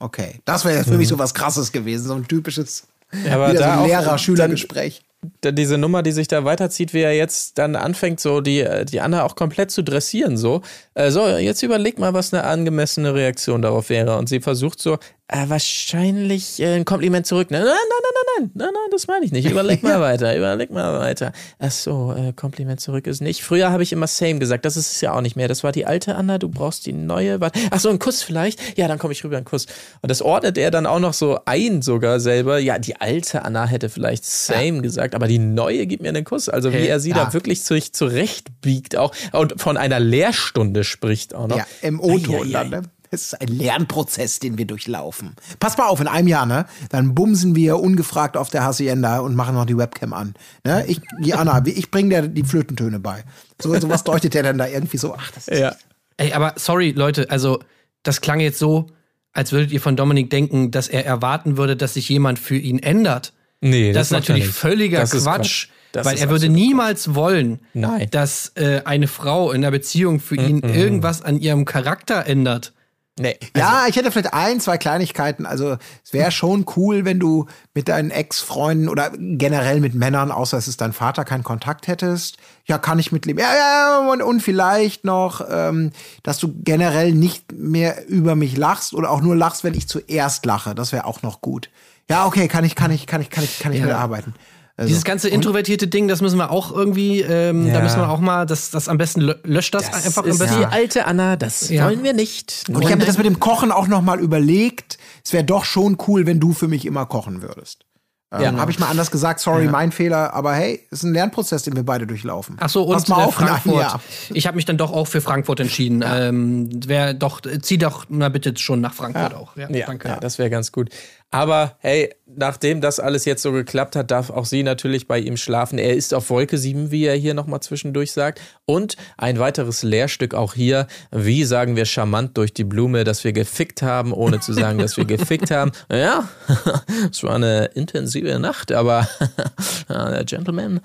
[0.00, 0.40] Okay.
[0.44, 2.08] Das wäre für mich so was krasses gewesen.
[2.08, 5.02] So ein typisches wieder so Lehrer-Schüler-Gespräch.
[5.44, 9.24] diese Nummer, die sich da weiterzieht, wie er jetzt dann anfängt, so die, die Anna
[9.24, 10.62] auch komplett zu dressieren, so.
[10.94, 14.16] Äh, so, jetzt überleg mal, was eine angemessene Reaktion darauf wäre.
[14.16, 14.98] Und sie versucht so,
[15.30, 17.48] äh, wahrscheinlich äh, ein Kompliment zurück.
[17.50, 19.48] Nein, nein, nein, nein, nein, nein, nein, das meine ich nicht.
[19.48, 21.32] Überleg mal weiter, überleg mal weiter.
[21.58, 23.42] Ach so, äh, Kompliment zurück ist nicht.
[23.42, 25.46] Früher habe ich immer same gesagt, das ist es ja auch nicht mehr.
[25.46, 27.40] Das war die alte Anna, du brauchst die neue.
[27.40, 27.60] Warte.
[27.70, 28.76] Ach so, ein Kuss vielleicht?
[28.76, 29.66] Ja, dann komme ich rüber, ein Kuss.
[30.02, 32.58] Und das ordnet er dann auch noch so ein sogar selber.
[32.58, 36.48] Ja, die alte Anna hätte vielleicht same gesagt, aber die neue gibt mir einen Kuss.
[36.48, 37.24] Also wie er sie ja.
[37.24, 41.56] da wirklich zu, zurechtbiegt auch und von einer Lehrstunde spricht auch noch.
[41.56, 42.82] Ja, im O-Ton dann, ne?
[43.10, 45.34] Das ist ein Lernprozess, den wir durchlaufen.
[45.58, 46.66] Pass mal auf, in einem Jahr, ne?
[46.90, 50.34] Dann bumsen wir ungefragt auf der Hacienda und machen noch die Webcam an.
[50.64, 50.84] Ne?
[50.86, 53.24] Ich, die Anna, ich bringe dir die Flötentöne bei.
[53.60, 55.14] So, so was deutet der dann da irgendwie so.
[55.18, 55.74] Ach, das ist Ja.
[56.18, 57.58] Ey, aber sorry, Leute, also
[58.04, 58.86] das klang jetzt so,
[59.32, 62.78] als würdet ihr von Dominik denken, dass er erwarten würde, dass sich jemand für ihn
[62.78, 63.32] ändert.
[63.60, 64.56] Nee, Das, ist macht er natürlich nicht.
[64.56, 65.68] völliger Das ist Quatsch.
[65.92, 68.06] Das weil ist er würde niemals wollen, Nein.
[68.12, 72.72] dass äh, eine Frau in einer Beziehung für ihn irgendwas an ihrem Charakter ändert.
[73.18, 73.36] Nee.
[73.54, 75.44] Ja, ich hätte vielleicht ein, zwei Kleinigkeiten.
[75.44, 80.56] Also es wäre schon cool, wenn du mit deinen Ex-Freunden oder generell mit Männern, außer
[80.56, 82.38] es ist dein Vater, keinen Kontakt hättest.
[82.64, 83.42] Ja, kann ich mitleben.
[83.42, 85.90] Ja, ja, und, und vielleicht noch, ähm,
[86.22, 90.46] dass du generell nicht mehr über mich lachst oder auch nur lachst, wenn ich zuerst
[90.46, 90.74] lache.
[90.74, 91.68] Das wäre auch noch gut.
[92.08, 93.86] Ja, okay, kann ich, kann ich, kann ich, kann ich, kann ich Ja.
[93.86, 94.34] mitarbeiten.
[94.80, 97.80] Also, Dieses ganze introvertierte Ding, das müssen wir auch irgendwie, ähm, da Ja.
[97.82, 100.38] müssen wir auch mal, das, das am besten lö- löscht das, Das einfach am ist
[100.38, 100.56] besten.
[100.58, 101.84] die alte Anna, das Ja.
[101.84, 102.64] wollen wir nicht.
[102.70, 104.96] und ich habe mir das mit dem Kochen auch noch mal überlegt.
[105.22, 107.84] Es wäre doch schon cool, wenn du für mich immer kochen würdest.
[108.32, 108.52] Ähm, Ja.
[108.56, 111.82] Habe ich mal anders gesagt, sorry, mein Fehler, aber hey, ist ein Lernprozess, den wir
[111.82, 112.56] beide durchlaufen.
[112.60, 113.74] Ach so, Pass und mal äh, auf, Frankfurt.
[113.82, 114.00] Jahr.
[114.32, 116.02] Ich habe mich dann doch auch für Frankfurt entschieden.
[116.06, 119.56] Ähm, wer doch, zieh doch mal bitte schon nach Frankfurt auch.
[119.56, 120.08] Ja, Ja, danke.
[120.08, 120.88] ja das wäre ganz gut.
[121.32, 125.36] Aber hey, nachdem das alles jetzt so geklappt hat, darf auch sie natürlich bei ihm
[125.36, 125.78] schlafen.
[125.78, 128.40] Er ist auf Wolke 7, wie er hier nochmal zwischendurch sagt.
[128.66, 130.88] Und ein weiteres Lehrstück auch hier.
[131.12, 134.96] Wie sagen wir charmant durch die Blume, dass wir gefickt haben, ohne zu sagen, dass
[134.96, 135.70] wir gefickt haben.
[135.90, 136.28] Ja,
[137.10, 139.08] es war eine intensive Nacht, aber
[139.88, 140.80] der Gentleman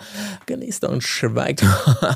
[0.45, 1.63] genießt und schweigt,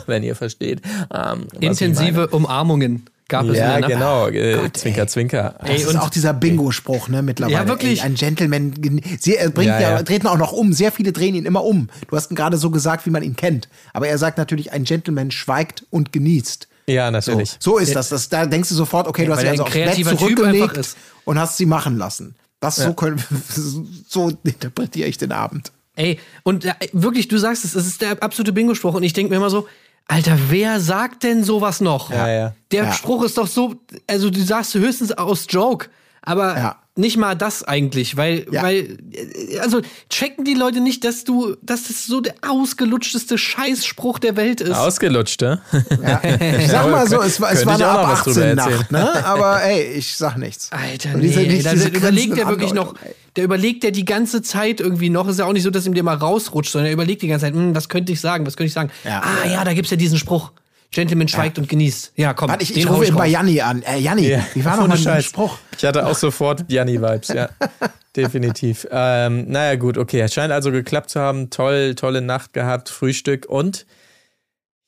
[0.06, 0.82] wenn ihr versteht.
[1.12, 1.48] ähm.
[1.60, 3.90] Intensive Umarmungen gab es Ja, Nacht.
[3.90, 4.28] genau.
[4.28, 5.56] Äh, Gott, zwinker, zwinker.
[5.62, 7.56] Das Ey, ist und- auch dieser Bingo-Spruch, ne, mittlerweile.
[7.58, 8.00] Ja, wirklich.
[8.02, 10.04] Ey, ein Gentleman, gen- sie, er bringt Ja, ja, ja.
[10.04, 10.74] dreht ihn auch noch um.
[10.74, 11.88] Sehr viele drehen ihn immer um.
[12.10, 13.70] Du hast ihn gerade so gesagt, wie man ihn kennt.
[13.94, 16.68] Aber er sagt natürlich, ein Gentleman schweigt und genießt.
[16.88, 17.56] Ja, So, natürlich.
[17.60, 18.10] so ist das.
[18.10, 18.30] das.
[18.30, 20.20] Da denkst du sofort, okay, du hast sie er also ein aufs Bett kreativer Typ
[20.20, 20.98] zurückgelegt einfach ist.
[21.24, 22.36] und hast sie machen lassen.
[22.60, 23.24] Das so, können,
[24.08, 25.72] so interpretiere ich den Abend.
[25.96, 28.94] Ey, und äh, wirklich, du sagst es, es ist der absolute Bingo-Spruch.
[28.96, 29.68] Und ich denke mir immer so,
[30.10, 32.10] Alter, wer sagt denn sowas noch?
[32.10, 32.54] Ja, ja.
[32.72, 32.92] Der.
[32.94, 33.76] Spruch ist doch so,
[34.08, 35.90] also du sagst höchstens aus Joke.
[36.24, 36.78] Aber.
[37.00, 38.62] Nicht mal das eigentlich, weil, Ja.
[38.64, 44.20] weil, äh, also checken die Leute nicht, dass du, dass das so der ausgelutschteste Scheißspruch
[44.20, 44.76] der Welt ist.
[44.76, 45.62] Ausgelutscht, ne?
[46.60, 48.58] Ich sag mal so, es war, es war eine auch noch ab was drüber 18
[48.58, 48.78] erzählen.
[48.80, 49.26] Nacht, ne?
[49.26, 50.70] Aber ey, ich sag nichts.
[50.72, 52.94] Alter, nee, diese- diese- da diese überlegt der wirklich noch,
[53.36, 55.28] der überlegt der die ganze Zeit irgendwie noch.
[55.28, 57.46] Ist ja auch nicht so, dass ihm der mal rausrutscht, sondern er überlegt die ganze
[57.46, 58.90] Zeit, hm, was könnte ich sagen, was könnte ich sagen.
[59.06, 59.22] Ja.
[59.24, 60.52] ah ja, da gibt's ja diesen Spruch.
[60.92, 62.14] Gentleman schweigt und genießt.
[62.16, 63.28] Ja, komm, Warte, ich, den ich rufe ich ihn bei.
[63.28, 63.84] Janni an.
[63.84, 65.26] Äh, Janni, wie war noch Ohne mal dein Scheiß.
[65.26, 65.58] Spruch?
[65.78, 67.50] Ich hatte auch sofort Janni-Vibes, ja.
[68.16, 68.88] Definitiv.
[68.90, 70.22] Ähm, naja, gut, okay.
[70.22, 71.52] Es scheint also geklappt zu haben.
[71.52, 73.86] Toll, tolle Nacht gehabt, Frühstück und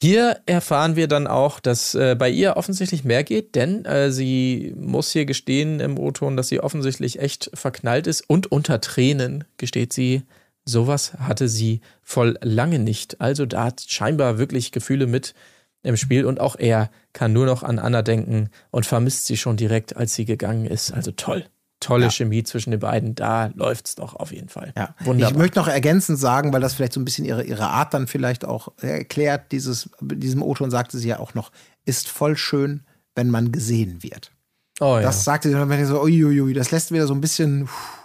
[0.04, 4.74] hier erfahren wir dann auch, dass äh, bei ihr offensichtlich mehr geht, denn äh, sie
[4.76, 9.94] muss hier gestehen im O-Ton, dass sie offensichtlich echt verknallt ist und unter Tränen gesteht
[9.94, 10.24] sie,
[10.66, 13.22] sowas hatte sie voll lange nicht.
[13.22, 15.36] Also da hat scheinbar wirklich Gefühle mit
[15.84, 19.58] im Spiel und auch er kann nur noch an Anna denken und vermisst sie schon
[19.58, 20.92] direkt, als sie gegangen ist.
[20.94, 21.46] Also toll.
[21.80, 23.16] Tolle Chemie zwischen den beiden.
[23.16, 24.72] Da läuft's doch auf jeden Fall.
[24.78, 24.94] Ja.
[25.00, 25.32] Wunderbar.
[25.32, 28.06] Ich möchte noch ergänzend sagen, weil das vielleicht so ein bisschen ihre, ihre Art dann
[28.06, 31.52] vielleicht auch erklärt, dieses, diesem O-Ton sagte sie ja auch noch,
[31.84, 32.84] ist voll schön,
[33.16, 34.32] wenn man gesehen wird.
[34.80, 35.02] oh ja.
[35.02, 38.01] Das sagte sie dann, wenn ich so, uiuiui, das lässt wieder so ein bisschen, puh,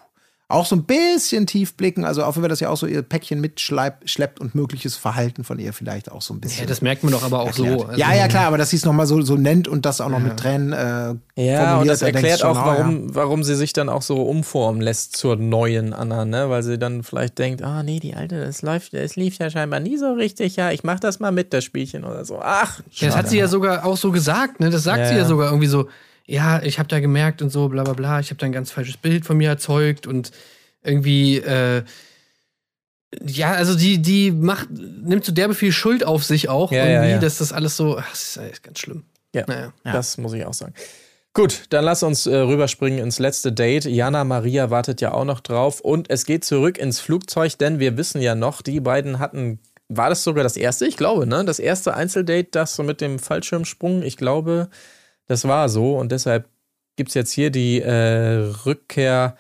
[0.49, 2.05] auch so ein bisschen tief blicken.
[2.05, 5.59] Also auch wenn wir das ja auch so ihr Päckchen mitschleppt und mögliches Verhalten von
[5.59, 6.61] ihr vielleicht auch so ein bisschen.
[6.61, 7.80] Ja, das merkt man doch aber auch erklärt.
[7.80, 7.86] so.
[7.86, 10.09] Also, ja, ja, klar, aber dass sie es nochmal so, so nennt und das auch
[10.09, 12.78] noch mit Tränen äh, Ja, und formuliert, das erklärt auch, schon, ah, ja.
[12.78, 16.49] warum, warum sie sich dann auch so umformen lässt zur neuen Anna, ne?
[16.49, 19.80] Weil sie dann vielleicht denkt, ah nee, die alte, das läuft, es lief ja scheinbar
[19.80, 22.38] nie so richtig, ja, ich mach das mal mit, das Spielchen oder so.
[22.40, 24.70] Ach, Ja, das hat sie ja sogar auch so gesagt, ne?
[24.70, 25.24] Das sagt Ja, sie ja ja.
[25.26, 25.88] sogar irgendwie so,
[26.26, 28.70] ja, ich habe da gemerkt und so, bla bla bla, ich habe da ein ganz
[28.70, 30.32] falsches Bild von mir erzeugt und
[30.82, 31.82] irgendwie, äh,
[33.24, 36.92] ja, also die, die macht, nimmt so derbe viel Schuld auf sich auch, Ja, ja,
[36.94, 37.18] irgendwie, ja.
[37.18, 39.04] dass das alles so, ach, das ist ganz schlimm.
[39.34, 39.72] Ja, Naja.
[39.84, 40.74] das muss ich auch sagen.
[41.34, 43.84] Gut, dann lass uns äh, rüberspringen ins letzte Date.
[43.84, 47.98] Jana Maria wartet ja auch noch drauf und es geht zurück ins Flugzeug, denn wir
[47.98, 50.86] wissen ja noch, die beiden hatten, war das sogar das erste?
[50.86, 51.44] Ich glaube, ne?
[51.44, 54.70] Das erste Einzeldate, das so mit dem Fallschirmsprung, ich glaube,
[55.26, 56.48] das war so und deshalb
[56.96, 59.36] gibt es jetzt hier die äh, Rückkehr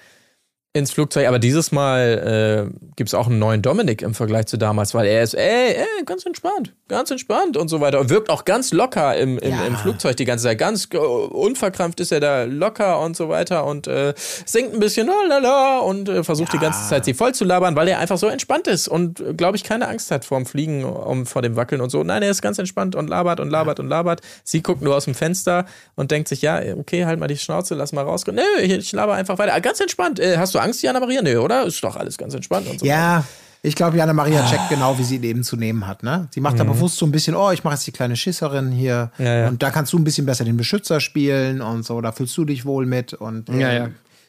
[0.76, 4.56] ins Flugzeug, aber dieses Mal äh, gibt es auch einen neuen Dominik im Vergleich zu
[4.58, 7.98] damals, weil er ist, ey, ey, ganz entspannt, ganz entspannt und so weiter.
[8.00, 9.64] Und wirkt auch ganz locker im, im, Ja.
[9.66, 10.58] im Flugzeug die ganze Zeit.
[10.58, 15.06] Ganz äh, unverkrampft ist er da locker und so weiter und äh, singt ein bisschen
[15.06, 18.26] lalala und äh, versucht die ganze Zeit sie voll zu labern, weil er einfach so
[18.28, 21.90] entspannt ist und, glaube ich, keine Angst hat vorm Fliegen, um, vor dem Wackeln und
[21.90, 22.02] so.
[22.02, 24.20] Nein, er ist ganz entspannt und labert und labert und labert.
[24.44, 27.74] Sie guckt nur aus dem Fenster und denkt sich, ja, okay, halt mal die Schnauze,
[27.74, 28.36] lass mal rausgehen.
[28.36, 29.54] Nö, ich, ich laber einfach weiter.
[29.54, 30.20] Ah, Ganz entspannt.
[30.20, 31.22] Äh, hast du Angst, Jana Maria?
[31.22, 31.64] Nö, oder?
[31.64, 32.86] Ist doch alles ganz entspannt und so.
[32.86, 33.24] Ja,
[33.62, 34.48] ich glaube, Jana Maria Ah.
[34.50, 36.02] checkt genau, wie sie Leben zu nehmen hat.
[36.02, 36.28] Ne?
[36.30, 39.10] Sie macht da bewusst so ein bisschen, oh, ich mache jetzt die kleine Schisserin hier.
[39.18, 39.24] Mhm.
[39.24, 39.48] Ja, ja.
[39.48, 42.00] Und da kannst du ein bisschen besser den Beschützer spielen und so.
[42.00, 43.12] Da fühlst du dich wohl mit.
[43.14, 43.88] Und, äh, Ja, ja.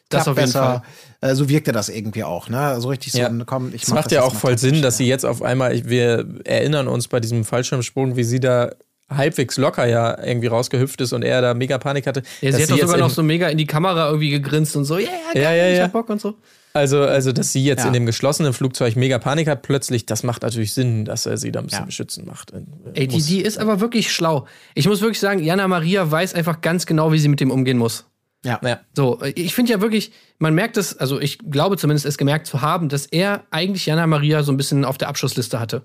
[0.09, 0.83] Das klappt auf jeden besser.
[1.19, 2.47] Äh, so wirkte das irgendwie auch.
[2.49, 2.79] Ne?
[2.79, 3.29] So richtig so, Ja.
[3.45, 5.81] komm, ich Es mach macht das ja auch voll Sinn, dass sie jetzt auf einmal,
[5.89, 8.71] wir erinnern uns bei diesem Fallschirmsprung, wie sie da
[9.09, 12.23] halbwegs locker ja irgendwie rausgehüpft ist und er da mega Panik hatte.
[12.41, 14.97] Ja, sie hat doch sogar noch so mega in die Kamera irgendwie gegrinst und so,
[14.97, 15.83] yeah, geil, Ja, ja, ich ja.
[15.85, 16.35] hab Bock und so.
[16.73, 17.87] Also, also, dass sie jetzt Ja.
[17.87, 21.51] in dem geschlossenen Flugzeug mega Panik hat, plötzlich, das macht natürlich Sinn, dass er sie
[21.51, 21.85] da ein bisschen Ja.
[21.85, 22.51] beschützen macht.
[22.51, 22.61] Äh,
[22.93, 24.45] Ey, die, die ist aber wirklich schlau.
[24.75, 27.77] Ich muss wirklich sagen, Jana Maria weiß einfach ganz genau, wie sie mit dem umgehen
[27.77, 28.05] muss.
[28.45, 28.59] Ja.
[28.63, 28.79] Ja.
[28.95, 32.61] So, ich finde ja wirklich, man merkt es, also ich glaube zumindest es gemerkt zu
[32.61, 35.81] haben, dass er eigentlich Jana Maria so ein bisschen auf der Abschussliste hatte.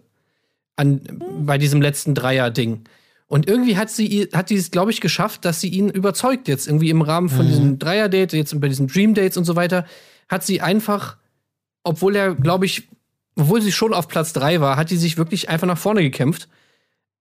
[0.77, 1.01] An,
[1.41, 2.83] bei diesem letzten Dreier-Ding.
[3.33, 6.67] Und irgendwie hat sie, hat sie es, glaube ich, geschafft, dass sie ihn überzeugt jetzt
[6.67, 9.87] irgendwie im Rahmen von diesem Dreier-Date, jetzt bei diesen Dream-Dates und so weiter,
[10.29, 11.17] hat sie einfach,
[11.83, 12.91] obwohl er, glaube ich,
[13.35, 16.47] obwohl sie schon auf Platz drei war, hat die sich wirklich einfach nach vorne gekämpft,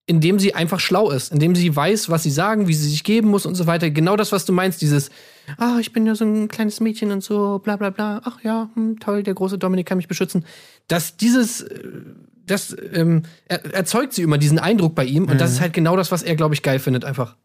[0.05, 3.29] indem sie einfach schlau ist, indem sie weiß, was sie sagen, wie sie sich geben
[3.29, 3.89] muss und so weiter.
[3.89, 5.11] Genau das, was du meinst, dieses,
[5.59, 8.69] ah, ich bin ja so ein kleines Mädchen und so, bla bla bla, ach ja,
[8.73, 10.43] hm, toll, der große Dominik kann mich beschützen.
[10.89, 12.01] Dass dieses, äh,
[12.45, 15.95] das ähm, er, erzeugt sie immer diesen Eindruck bei ihm und das ist halt genau
[15.95, 17.35] das, was er, glaube ich, geil findet, einfach.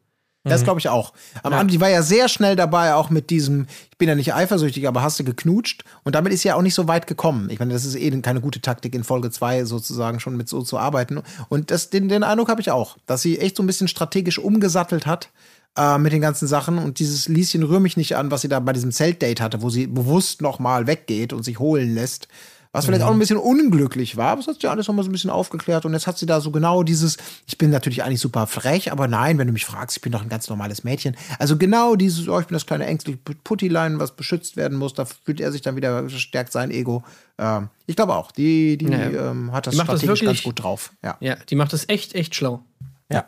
[0.48, 1.12] Das glaube ich auch.
[1.42, 4.34] Am Anfang, die war ja sehr schnell dabei, auch mit diesem, ich bin ja nicht
[4.34, 5.84] eifersüchtig, aber hast du geknutscht.
[6.04, 7.50] Und damit ist sie ja auch nicht so weit gekommen.
[7.50, 10.62] Ich meine, das ist eh keine gute Taktik, in Folge 2 sozusagen schon mit so
[10.62, 11.20] zu arbeiten.
[11.48, 14.38] Und das, den, den Eindruck habe ich auch, dass sie echt so ein bisschen strategisch
[14.38, 15.30] umgesattelt hat
[15.76, 16.78] äh, mit den ganzen Sachen.
[16.78, 19.70] Und dieses Lieschen rühr mich nicht an, was sie da bei diesem Zeltdate hatte, wo
[19.70, 22.28] sie bewusst noch mal weggeht und sich holen lässt.
[22.76, 25.12] Was vielleicht auch ein bisschen unglücklich war, aber es hat sich alles nochmal so ein
[25.12, 27.16] bisschen aufgeklärt und jetzt hat sie da so genau dieses,
[27.46, 30.22] ich bin natürlich eigentlich super frech, aber nein, wenn du mich fragst, ich bin doch
[30.22, 31.16] ein ganz normales Mädchen.
[31.38, 35.04] Also genau dieses, oh, ich bin das kleine ängstliche Puttilein, was beschützt werden muss, da
[35.04, 37.02] fühlt er sich dann wieder, stärkt sein Ego.
[37.38, 39.30] Ähm, ich glaube auch, die, die Ja, ja.
[39.30, 40.92] ähm, hat das Die macht das strategisch wirklich- ganz gut drauf.
[41.02, 41.16] Ja.
[41.20, 42.62] Ja, die macht das echt, echt schlau.
[43.10, 43.24] Ja.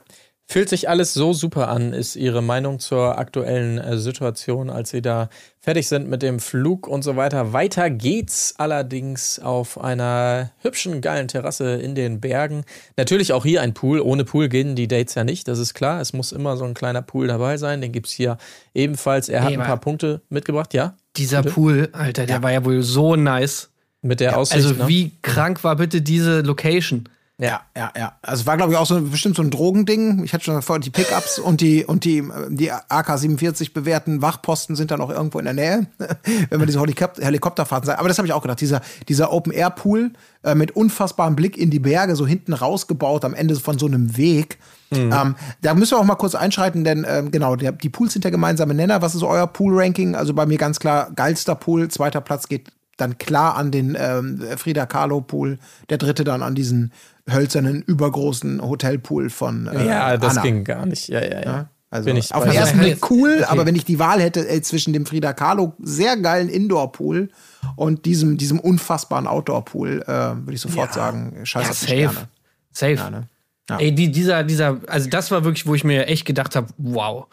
[0.51, 5.03] Fühlt sich alles so super an, ist Ihre Meinung zur aktuellen äh, Situation, als Sie
[5.03, 5.29] da
[5.61, 7.53] fertig sind mit dem Flug und so weiter.
[7.53, 12.65] Weiter geht's allerdings auf einer hübschen, geilen Terrasse in den Bergen.
[12.97, 14.01] Natürlich auch hier ein Pool.
[14.01, 16.01] Ohne Pool gehen die Dates ja nicht, das ist klar.
[16.01, 17.83] Es muss immer so ein kleiner Pool dabei sein.
[17.83, 18.39] Den gibt's hier
[18.73, 19.29] ebenfalls.
[19.29, 20.97] Er hat Nee, ein paar Punkte mitgebracht, ja?
[21.19, 23.69] Dieser Pool, Alter, der war ja wohl so nice.
[24.01, 24.65] Mit der Aussicht.
[24.65, 24.89] Also ne?
[24.89, 27.09] wie krank war bitte diese Location?
[27.41, 28.13] Ja, ja, ja.
[28.21, 30.25] Also war, glaube ich, auch so bestimmt so ein Drogending.
[30.25, 34.91] Ich hatte schon vor, die Pickups und die und die, die AK-47 bewährten Wachposten sind
[34.91, 35.87] dann auch irgendwo in der Nähe,
[36.51, 38.01] wenn man diese Helikop Helikopterfahrten sagt.
[38.01, 38.61] Aber das habe ich auch gedacht.
[38.61, 40.11] Dieser, dieser Open-Air-Pool
[40.43, 44.17] äh, mit unfassbarem Blick in die Berge, so hinten rausgebaut am Ende von so einem
[44.17, 44.59] Weg.
[44.91, 48.25] Ähm, da müssen wir auch mal kurz einschreiten, denn ähm, genau, der, die Pools sind
[48.25, 49.03] der gemeinsame Nenner.
[49.03, 50.17] Was ist euer Pool-Ranking?
[50.17, 51.89] Also bei mir ganz klar geilster Pool.
[51.89, 55.59] Zweiter Platz geht dann klar an den ähm, Frida Kahlo Pool,
[55.89, 56.93] der dritte dann an diesen
[57.33, 60.43] hölzernen, übergroßen Hotelpool von äh, ja, das Anna.
[60.43, 61.09] ging gar nicht.
[61.09, 61.71] Ja, ja, ja.
[61.91, 63.45] Also Bin ich auf den ersten Blick cool, okay.
[63.45, 67.31] aber wenn ich die Wahl hätte äh, zwischen dem Frida Kahlo sehr geilen Indoor-Pool
[67.77, 71.93] und diesem, diesem unfassbaren Outdoor-Pool, äh, würde ich sofort sagen, scheiß Ja, auf safe.
[71.95, 72.29] Sterne.
[72.73, 72.93] Safe.
[72.93, 73.29] Ja, ne?
[73.71, 73.79] Ja.
[73.79, 77.27] Ey, die, dieser, dieser, also das war wirklich, wo ich mir echt gedacht habe, wow,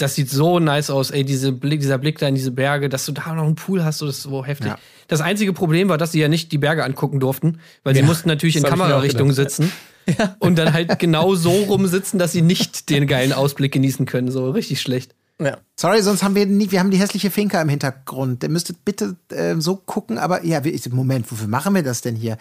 [0.00, 3.06] das sieht so nice aus, ey, diese Blick, dieser Blick da in diese Berge, dass
[3.06, 4.68] du da noch einen Pool hast, so, das ist so heftig.
[4.68, 4.78] Ja.
[5.08, 8.28] Das einzige Problem war, dass sie ja nicht die Berge angucken durften, weil sie mussten
[8.28, 9.72] natürlich in Kamerarichtung sitzen
[10.38, 14.50] und dann halt genau so rumsitzen, dass sie nicht den geilen Ausblick genießen können, so
[14.50, 15.14] richtig schlecht.
[15.38, 15.58] ja.
[15.76, 18.42] Sorry, sonst haben wir nie, wir haben die hässliche Finca im Hintergrund.
[18.42, 22.38] Ihr müsstet bitte äh, so gucken, aber ja, Moment, wofür machen wir das denn hier?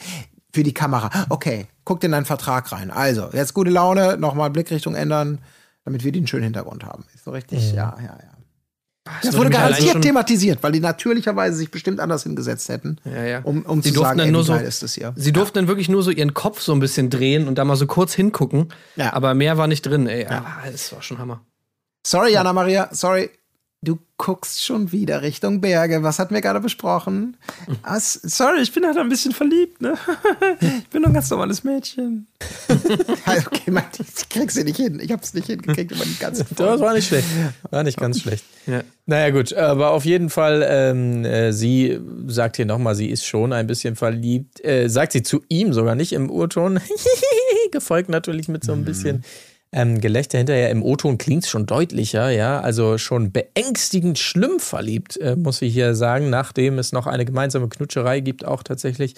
[0.52, 1.28] Für die Kamera.
[1.30, 2.90] Okay, guckt in deinen Vertrag rein.
[2.90, 5.40] Also, jetzt gute Laune, nochmal Blickrichtung ändern,
[5.86, 7.06] damit wir den schönen Hintergrund haben.
[7.14, 8.18] Ist so richtig, ja, ja, ja.
[9.24, 13.40] Das würde wurde garantiert thematisiert, weil die natürlicherweise sich bestimmt anders hingesetzt hätten, Ja, ja.
[13.42, 15.14] um, um Sie zu durften sagen, dann nur so, ist das hier.
[15.16, 17.76] sie durften dann wirklich nur so ihren Kopf so ein bisschen drehen und da mal
[17.76, 18.68] so kurz hingucken,
[18.98, 19.14] Ja.
[19.14, 20.28] aber mehr war nicht drin, ey.
[20.28, 21.42] Aber das war schon Hammer.
[22.06, 23.32] Sorry, Jana Maria, sorry.
[23.82, 26.04] Du guckst schon wieder Richtung Berge.
[26.04, 27.38] Was hatten wir gerade besprochen?
[27.82, 29.94] Ah, sorry, ich bin halt ein bisschen verliebt, ne?
[30.60, 32.28] Ich bin doch ein ganz normales Mädchen.
[32.68, 32.76] Ja,
[33.48, 35.00] okay, Mann, ich krieg's sie nicht hin.
[35.02, 36.84] Ich hab's nicht hingekriegt über die ganze Das Folge.
[36.84, 37.28] war nicht schlecht.
[37.70, 38.44] War nicht ganz schlecht.
[38.68, 38.82] Ja.
[39.06, 43.54] Naja, gut, aber auf jeden Fall, ähm, äh, sie sagt hier nochmal, sie ist schon
[43.54, 44.62] ein bisschen verliebt.
[44.66, 46.82] Äh, sagt sie zu ihm sogar nicht im Urton.
[47.72, 49.24] Gefolgt natürlich mit so ein bisschen
[49.72, 50.70] ähm, Gelächter hinterher.
[50.72, 52.60] Im O-Ton klingt es schon deutlicher, ja.
[52.60, 57.70] Also schon beängstigend schlimm verliebt, äh, muss ich hier sagen, nachdem es noch eine gemeinsame
[57.70, 59.16] Knutscherei gibt, auch tatsächlich.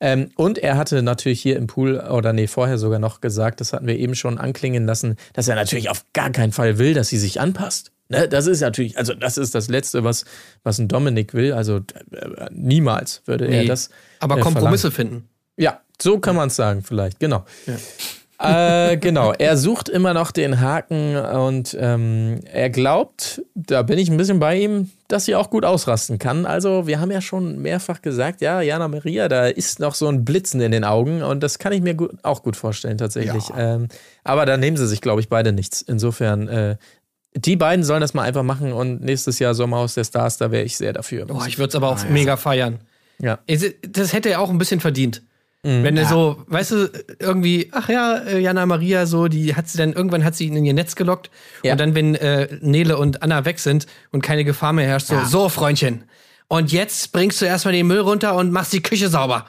[0.00, 3.72] Ähm, und er hatte natürlich hier im Pool, oder nee, vorher sogar noch gesagt, das
[3.72, 7.08] hatten wir eben schon anklingen lassen, dass er natürlich auf gar keinen Fall will, dass
[7.08, 7.92] sie sich anpasst.
[8.10, 10.26] Ne, das ist natürlich, also das ist das Letzte, was,
[10.62, 11.54] was ein Dominik will.
[11.54, 11.78] Also
[12.10, 13.66] äh, niemals würde er Nee.
[13.68, 13.88] das.
[14.18, 15.28] Aber äh, Kompromisse finden.
[15.56, 17.44] ja, so kann man es sagen, vielleicht, genau.
[18.38, 24.10] Äh, genau, er sucht immer noch den Haken und ähm, er glaubt, da bin ich
[24.10, 26.44] ein bisschen bei ihm, dass sie auch gut ausrasten kann.
[26.44, 30.24] Also, wir haben ja schon mehrfach gesagt, ja, Jana Maria, da ist noch so ein
[30.24, 33.44] Blitzen in den Augen und das kann ich mir gut, auch gut vorstellen, tatsächlich.
[33.56, 33.88] Ähm,
[34.24, 35.80] aber da nehmen sie sich, glaube ich, beide nichts.
[35.82, 36.76] Insofern, äh,
[37.36, 40.64] die beiden sollen das mal einfach machen und nächstes Jahr Sommerhaus der Stars, da wäre
[40.64, 41.26] ich sehr dafür.
[41.26, 42.80] Boah, ich würde es aber auch mega feiern.
[43.18, 43.38] ja.
[43.88, 45.22] Das hätte er auch ein bisschen verdient.
[45.66, 49.78] Wenn er so, weißt du, irgendwie, ach ja, äh, Jana Maria, so, die hat sie
[49.78, 51.30] dann, irgendwann hat sie ihn in ihr Netz gelockt.
[51.62, 51.72] Ja.
[51.72, 55.18] Und dann, wenn äh, Nele und Anna weg sind und keine Gefahr mehr herrscht, so,
[55.24, 56.04] so, Freundchen.
[56.48, 59.46] Und jetzt bringst du erstmal den Müll runter und machst die Küche sauber.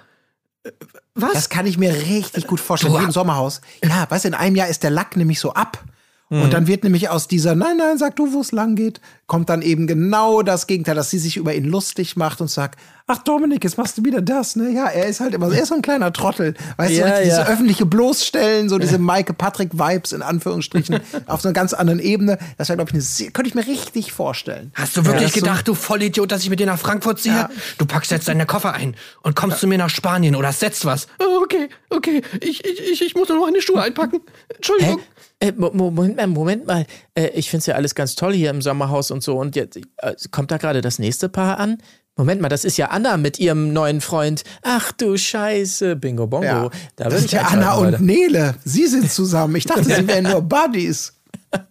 [0.64, 0.72] Äh,
[1.16, 1.34] Was?
[1.34, 3.60] Das kann ich mir richtig gut vorstellen, Du- wie im Sommerhaus.
[3.84, 5.84] Ja, weißt du, in einem Jahr ist der Lack nämlich so ab.
[6.28, 9.48] Und dann wird nämlich aus dieser, nein, nein, sag du, wo es lang geht, kommt
[9.48, 13.20] dann eben genau das Gegenteil, dass sie sich über ihn lustig macht und sagt, ach
[13.20, 14.72] Dominik, jetzt machst du wieder das, ne?
[14.72, 16.56] Ja, er ist halt immer, er ist so ein kleiner Trottel.
[16.78, 17.46] Weißt du, Ja, so diese ja.
[17.46, 22.40] öffentliche Bloßstellen, so diese Maike Patrick-Vibes in Anführungsstrichen, auf so einer ganz anderen Ebene.
[22.58, 24.72] Das wäre, glaube ich, eine könnte ich mir richtig vorstellen.
[24.74, 27.20] Hast du wirklich Ja, ist so- gedacht, du Vollidiot, dass ich mit dir nach Frankfurt
[27.20, 27.36] ziehe?
[27.36, 27.50] Ja.
[27.78, 31.08] Du packst jetzt deine Koffer ein und kommst zu mir nach Spanien oder setzt was.
[31.20, 34.22] Oh, okay, okay, ich, ich, ich, ich muss noch meine Schuhe einpacken.
[34.56, 35.00] Entschuldigung.
[35.40, 36.86] Äh, Mo- Mo- Moment mal, Moment mal.
[37.14, 39.38] Äh, ich finde es ja alles ganz toll hier im Sommerhaus und so.
[39.38, 41.78] Und jetzt äh, kommt da gerade das nächste Paar an.
[42.18, 44.44] Moment mal, das ist ja Anna mit ihrem neuen Freund.
[44.62, 46.46] Ach du Scheiße, Bingo Bongo.
[46.46, 46.70] Ja.
[46.96, 48.04] Da das ich ja Anna und Leute.
[48.06, 48.56] Nele.
[48.64, 49.56] Sie sind zusammen.
[49.58, 51.12] Ich dachte, sie wären nur Buddies.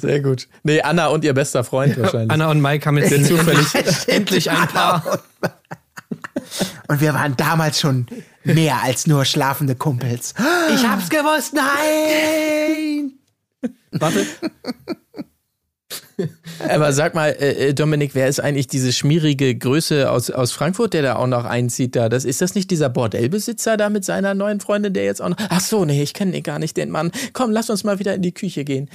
[0.00, 0.46] Sehr gut.
[0.62, 2.30] Nee, Anna und ihr bester Freund wahrscheinlich.
[2.30, 5.20] Anna und Mike haben jetzt Sind endlich, zufällig- endlich ein Paar.
[6.86, 8.06] Und wir waren damals schon
[8.44, 10.34] mehr als nur schlafende Kumpels.
[10.74, 13.12] Ich hab's gewusst, nein!
[13.92, 14.26] Warte.
[16.68, 20.94] Aber sag mal, äh, äh, Dominik, wer ist eigentlich diese schmierige Größe aus, aus Frankfurt,
[20.94, 22.08] der da auch noch einzieht da?
[22.08, 25.36] Das, ist das nicht dieser Bordellbesitzer da mit seiner neuen Freundin, der jetzt auch noch.
[25.48, 27.10] Ach so, nee, ich kenne den gar nicht, den Mann.
[27.32, 28.88] Komm, lass uns mal wieder in die Küche gehen.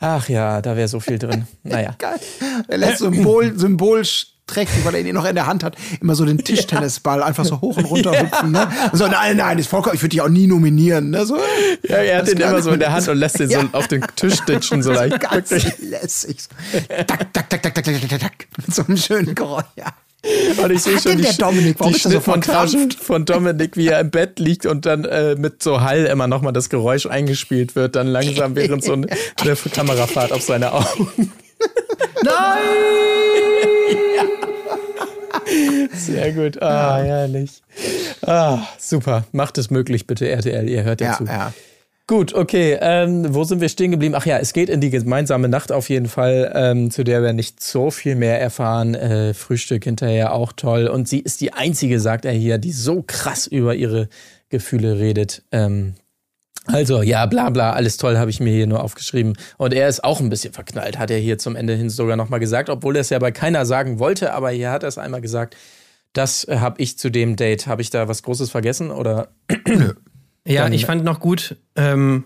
[0.00, 1.46] Ach ja, da wäre so viel drin.
[1.62, 1.94] Naja.
[1.98, 2.18] Geil.
[2.66, 4.04] Er lässt Symbol, Symbol
[4.48, 7.60] trägt, weil er ihn noch in der Hand hat, immer so den Tischtennisball einfach so
[7.60, 8.50] hoch und runter hüpfen.
[8.52, 8.68] Ne?
[8.92, 11.10] So, nein, nein, ist vollkommen, ich würde dich auch nie nominieren.
[11.10, 11.24] Ne?
[11.26, 11.36] So,
[11.88, 13.68] Ja, er hat den immer so in der Hand und lässt den so Ja.
[13.72, 15.20] auf den Tisch ditchen, so leicht.
[15.20, 16.38] ganz lässig.
[17.06, 18.32] Tak, tak, tak, tak, tak, tak, tak, tak.
[18.56, 19.64] Mit so einem schönen Geräusch.
[19.76, 19.86] Ja.
[20.62, 21.76] Und ich sehe schon die, der Dominik?
[21.78, 22.98] Warum die Schnittmontage verkrampft?
[23.04, 26.52] von Dominik, wie er im Bett liegt und dann äh, mit so Hall immer nochmal
[26.52, 29.06] das Geräusch eingespielt wird, dann langsam während so eine
[29.72, 31.32] Kamerafahrt auf seine Augen.
[32.24, 32.68] Nein!
[35.94, 36.60] Sehr gut.
[36.62, 37.62] Ah, herrlich.
[38.22, 39.24] Ah, super.
[39.32, 40.68] Macht es möglich, bitte, RTL.
[40.68, 41.24] Ihr hört ja, Ja, zu.
[41.24, 41.52] ja.
[42.06, 42.78] Gut, okay.
[42.80, 44.14] Ähm, wo sind wir stehen geblieben?
[44.16, 47.34] Ach ja, es geht in die gemeinsame Nacht auf jeden Fall, ähm, zu der wir
[47.34, 48.94] nicht so viel mehr erfahren.
[48.94, 50.86] Äh, Frühstück hinterher auch toll.
[50.86, 54.08] Und sie ist die einzige, sagt er hier, die so krass über ihre
[54.48, 55.42] Gefühle redet.
[55.52, 55.94] Ähm,
[56.68, 59.36] also, ja, bla bla, alles toll, habe ich mir hier nur aufgeschrieben.
[59.56, 62.40] Und er ist auch ein bisschen verknallt, hat er hier zum Ende hin sogar nochmal
[62.40, 65.20] gesagt, obwohl er es ja bei keiner sagen wollte, aber hier hat er es einmal
[65.20, 65.56] gesagt.
[66.12, 67.66] Das äh, habe ich zu dem Date.
[67.66, 69.28] Habe ich da was Großes vergessen oder?
[70.46, 72.24] Ja, Dann- ich fand noch gut, ähm,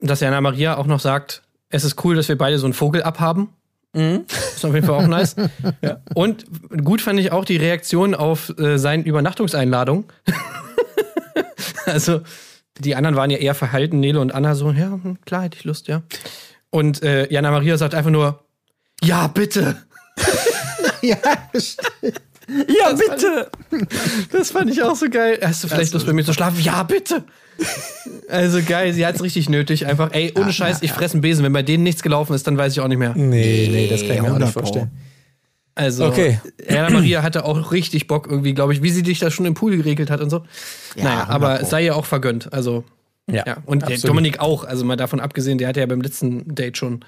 [0.00, 3.02] dass Jana Maria auch noch sagt, es ist cool, dass wir beide so einen Vogel
[3.02, 3.48] abhaben.
[3.94, 4.24] Mhm.
[4.28, 5.36] Ist auf jeden Fall auch nice.
[6.14, 6.44] Und
[6.84, 10.04] gut fand ich auch die Reaktion auf äh, seine Übernachtungseinladung.
[11.86, 12.20] also,
[12.78, 15.64] die anderen waren ja eher verhalten, Nele und Anna so, ja, hm, klar, hätte ich
[15.64, 16.02] Lust, ja.
[16.70, 18.44] Und äh, Jana Maria sagt einfach nur,
[19.02, 19.76] ja, bitte.
[21.02, 21.18] Ja,
[21.52, 22.22] stimmt.
[22.48, 23.50] Ja, bitte.
[24.32, 25.38] Das fand ich auch so geil.
[25.42, 26.60] Hast du vielleicht Lust bei mir zu schlafen?
[26.60, 27.24] Ja, bitte.
[28.28, 29.86] Also geil, sie hat es richtig nötig.
[29.86, 31.44] Einfach, ey, ohne Scheiß, ich fresse einen Besen.
[31.44, 33.12] Wenn bei denen nichts gelaufen ist, dann weiß ich auch nicht mehr.
[33.14, 34.90] Nee, nee, das kann ich mir auch 100 nicht vorstellen.
[35.74, 36.40] Also, Okay.
[36.68, 39.54] Jana Maria hatte auch richtig Bock irgendwie, glaube ich, wie sie dich da schon im
[39.54, 40.44] Pool geregelt hat und so.
[40.96, 42.52] naja, 100 aber es sei ja auch vergönnt.
[42.52, 42.84] Also,
[43.30, 43.56] Ja, ja.
[43.66, 43.84] Und.
[44.04, 44.64] Dominik auch.
[44.64, 47.04] Also mal davon abgesehen, der hatte ja beim letzten Date schon.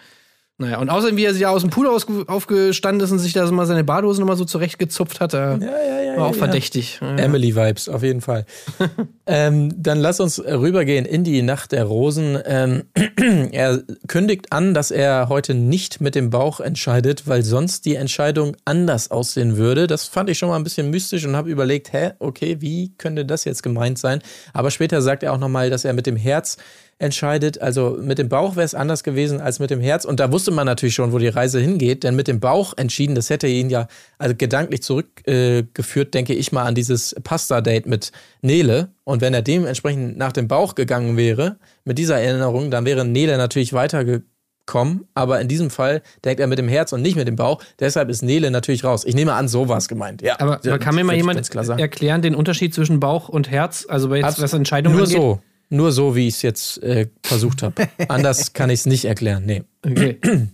[0.58, 3.46] Naja, und außerdem, wie er sich ja aus dem Pool aufgestanden ist und sich da
[3.46, 6.98] so mal seine Badehose nochmal so zurechtgezupft hat, da Ja, ja, ja, war auch verdächtig.
[7.02, 8.46] Emily-Vibes, auf jeden Fall.
[9.26, 12.38] ähm, dann lass uns rübergehen in die Nacht der Rosen.
[12.46, 12.84] Ähm,
[13.52, 18.56] er kündigt an, dass er heute nicht mit dem Bauch entscheidet, weil sonst die Entscheidung
[18.64, 19.86] anders aussehen würde.
[19.86, 23.26] Das fand ich schon mal ein bisschen mystisch und habe überlegt, hä, okay, wie könnte
[23.26, 24.22] das jetzt gemeint sein?
[24.54, 26.56] Aber später sagt er auch nochmal, dass er mit dem Herz
[26.98, 27.60] entscheidet.
[27.60, 30.04] Also mit dem Bauch wäre es anders gewesen als mit dem Herz.
[30.04, 32.04] Und da wusste man natürlich schon, wo die Reise hingeht.
[32.04, 33.86] Denn mit dem Bauch entschieden, das hätte ihn ja
[34.18, 38.92] also gedanklich zurückgeführt, äh, denke ich mal, an dieses Pasta-Date mit Nele.
[39.04, 43.36] Und wenn er dementsprechend nach dem Bauch gegangen wäre, mit dieser Erinnerung, dann wäre Nele
[43.36, 45.06] natürlich weitergekommen.
[45.14, 47.62] Aber in diesem Fall denkt er mit dem Herz und nicht mit dem Bauch.
[47.78, 49.04] Deshalb ist Nele natürlich raus.
[49.04, 50.22] Ich nehme an, so war es gemeint.
[50.22, 51.38] Ja, Aber ja, kann mir mal jemand
[51.78, 53.84] erklären, den Unterschied zwischen Bauch und Herz?
[53.88, 55.18] Also jetzt, Abs- was Entscheidungen Nur angeht?
[55.18, 55.40] so.
[55.68, 57.88] Nur so, wie ich es jetzt äh, versucht habe.
[58.08, 59.44] Anders kann ich es nicht erklären.
[59.46, 59.62] Nee.
[59.84, 60.18] Okay.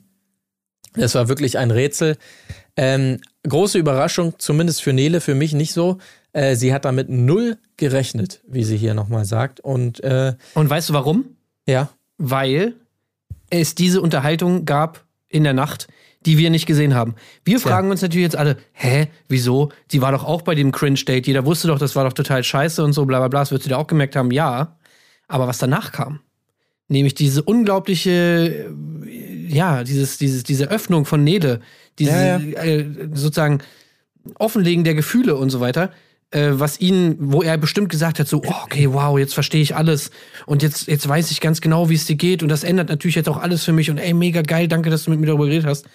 [0.95, 2.19] Das war wirklich ein Rätsel.
[2.77, 5.97] Ähm, große Überraschung, zumindest für Nele, für mich nicht so.
[6.35, 9.61] Äh, sie hat damit null gerechnet, wie sie hier nochmal sagt.
[9.61, 11.25] Und äh, Und weißt du warum?
[11.67, 11.89] ja,
[12.19, 12.75] Weil
[13.49, 15.89] es diese Unterhaltung gab in der Nacht,
[16.27, 17.15] die wir nicht gesehen haben.
[17.43, 19.71] Wir fragen uns natürlich jetzt alle, hä, wieso?
[19.91, 21.27] Sie war doch auch bei dem Cringe-Date.
[21.27, 23.41] Jeder wusste doch, das war doch total scheiße und so, bla bla bla.
[23.41, 24.77] Das wird sie da auch gemerkt haben, ja.
[25.33, 26.21] Aber was danach kam,
[26.89, 31.61] nämlich diese unglaubliche, äh, ja, dieses, dieses, diese Öffnung von Nele,
[31.99, 33.63] diese Ja, Äh, sozusagen
[34.39, 35.91] Offenlegen der Gefühle und so weiter,
[36.33, 39.75] äh, was ihn, wo er bestimmt gesagt hat, so, oh, okay, wow, jetzt verstehe ich
[39.75, 40.11] alles.
[40.45, 42.43] Und jetzt, jetzt weiß ich ganz genau, wie es dir geht.
[42.43, 43.89] Und das ändert natürlich jetzt auch alles für mich.
[43.89, 45.87] Und ey, mega geil, danke, dass du mit mir darüber geredet hast.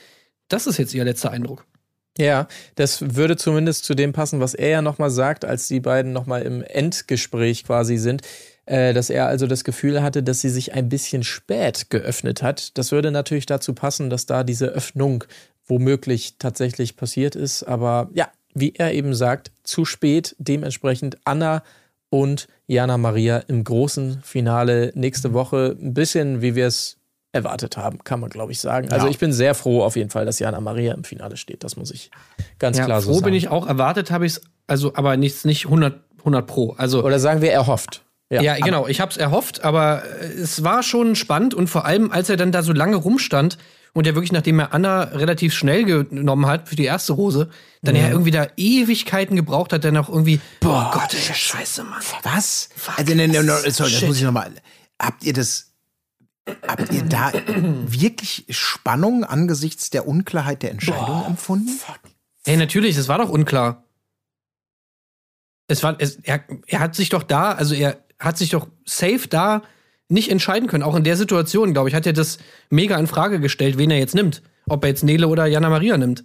[0.47, 1.63] Das ist jetzt ihr letzter Eindruck.
[2.17, 6.11] Ja, das würde zumindest zu dem passen, was er ja nochmal sagt, als die beiden
[6.11, 8.23] nochmal im Endgespräch quasi sind,
[8.68, 12.78] dass er also das Gefühl hatte, dass sie sich ein bisschen spät geöffnet hat.
[12.78, 15.24] Das würde natürlich dazu passen, dass da diese Öffnung
[15.65, 17.63] womöglich tatsächlich passiert ist.
[17.63, 21.63] Aber ja, wie er eben sagt, zu spät, dementsprechend Anna
[22.09, 25.76] und Jana Maria im großen Finale nächste Woche.
[25.82, 26.97] Ein bisschen, wie wir es
[27.34, 28.89] erwartet haben, kann man, glaube ich, sagen.
[28.91, 29.11] Also Ja.
[29.11, 31.63] ich bin sehr froh auf jeden Fall, dass Jana Maria im Finale steht.
[31.63, 32.09] Das muss ich
[32.59, 33.26] ganz Ja, klar so froh sagen.
[33.26, 36.72] bin ich auch, erwartet habe ich es, also aber nichts, nicht 100, 100 pro.
[36.78, 38.03] Also Oder sagen wir erhofft.
[38.30, 38.88] Ja, genau.
[38.88, 42.38] Ich habe es erhofft, aber äh, es war schon spannend und vor allem, als er
[42.38, 43.57] dann da so lange rumstand
[43.93, 47.49] und er wirklich, nachdem er Anna relativ schnell genommen hat für die erste Rose,
[47.82, 52.01] dann ja irgendwie da Ewigkeiten gebraucht hat, dann auch irgendwie, boah Gott, ey, Scheiße, Mann.
[52.23, 52.69] Was?
[52.97, 54.07] also, ne, ne, ne, sorry, das Shit.
[54.07, 54.51] muss ich nochmal.
[54.99, 55.67] Habt ihr das
[56.67, 57.32] habt ihr da
[57.88, 61.80] wirklich Spannung angesichts der Unklarheit der Entscheidung empfunden?
[62.45, 63.84] Hey, natürlich, es war doch unklar.
[65.67, 69.28] Es war, es, er, er hat sich doch da, also er hat sich doch safe
[69.30, 69.61] da
[70.09, 70.84] nicht entscheiden können.
[70.84, 72.38] Auch in der Situation, glaube ich, hat er das
[72.70, 74.41] mega in Frage gestellt, wen er jetzt nimmt.
[74.68, 76.24] Ob er jetzt Nele oder Jana Maria nimmt.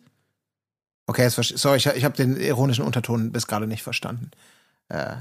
[1.06, 4.30] Okay, sorry, ich, ich habe den ironischen Unterton bis gerade nicht verstanden.
[4.88, 5.14] Äh,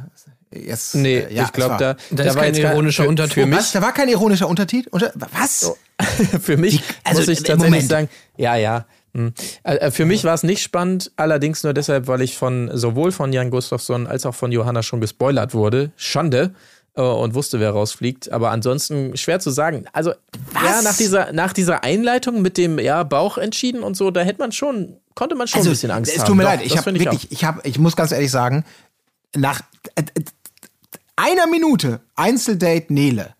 [0.53, 3.33] jetzt, Nee, äh, ja, ich glaube, da, Da da ist war kein ironischer für, Unterton.
[3.33, 3.71] Für mich, Was?
[3.71, 4.89] Da war kein ironischer Untertitel?
[4.91, 5.73] Unter, was?
[6.41, 7.89] für mich also, muss ich äh, tatsächlich Moment.
[7.89, 8.85] sagen, ja, ja.
[9.13, 9.33] Hm.
[9.63, 13.11] Äh, äh, Für mich war es nicht spannend, allerdings nur deshalb, weil ich von sowohl
[13.11, 15.91] von Jan Gustafsson als auch von Johanna schon gespoilert wurde.
[15.97, 16.53] Schande.
[16.95, 18.31] äh, Und wusste, wer rausfliegt.
[18.31, 19.85] Aber ansonsten schwer zu sagen.
[19.93, 20.11] Also,
[20.63, 24.39] ja, nach dieser, nach dieser Einleitung mit dem ja, Bauch entschieden und so, da hätte
[24.39, 26.27] man schon, konnte man schon ein bisschen Angst Also, es haben.
[26.27, 28.63] tut mir Doch, leid, ich das habe wirklich, ich, hab, ich muss ganz ehrlich sagen,
[29.35, 29.61] nach
[29.95, 30.23] äh, äh,
[31.15, 33.35] einer Minute Einzeldate Nele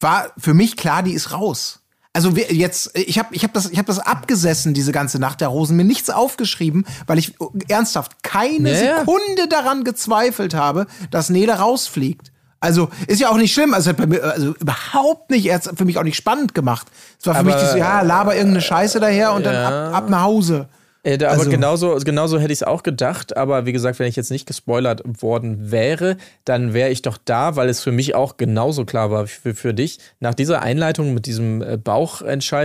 [0.00, 1.80] war für mich klar, die ist raus.
[2.16, 5.48] Also jetzt, ich habe ich hab das, ich hab das abgesessen, diese ganze Nacht der
[5.48, 7.34] Rosen, mir nichts aufgeschrieben, weil ich
[7.68, 8.98] ernsthaft keine Ja, ja.
[9.00, 12.32] Sekunde daran gezweifelt habe, dass Nele rausfliegt.
[12.58, 15.68] Also ist ja auch nicht schlimm, also hat bei mir also überhaupt nicht, er hat's
[15.76, 16.86] für mich auch nicht spannend gemacht.
[17.20, 20.08] Es war für Aber, mich so, ja, laber irgendeine Scheiße daher und dann ab, ab
[20.08, 20.68] nach Hause.
[21.06, 23.36] Äh, da, aber Also- genauso, genauso hätte ich es auch gedacht.
[23.36, 27.54] Aber wie gesagt, wenn ich jetzt nicht gespoilert worden wäre, dann wäre ich doch da,
[27.54, 29.98] weil es für mich auch genauso klar war wie für, für dich.
[30.18, 31.76] Nach dieser Einleitung mit diesem äh,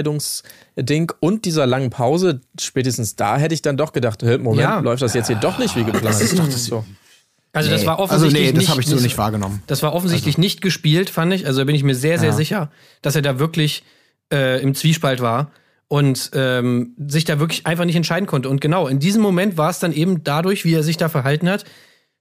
[0.02, 4.80] Bauchentscheidungsding und dieser langen Pause, spätestens da hätte ich dann doch gedacht, Moment, Ja.
[4.80, 6.06] läuft das jetzt hier doch nicht wie geplant.
[6.06, 6.84] Das ist doch das so.
[7.54, 7.88] Also das Nee.
[7.88, 9.62] war also offensichtlich nee, das nicht, habe ich so nicht wahrgenommen.
[9.68, 11.46] Das war offensichtlich nicht gespielt, fand ich.
[11.46, 12.36] Also da bin ich mir sehr, sehr Ja.
[12.36, 12.72] sicher,
[13.02, 13.84] dass er da wirklich
[14.34, 15.52] äh, im Zwiespalt war
[15.92, 18.48] und ähm, sich da wirklich einfach nicht entscheiden konnte.
[18.48, 21.50] Und genau, in diesem Moment war es dann eben dadurch, wie er sich da verhalten
[21.50, 21.66] hat.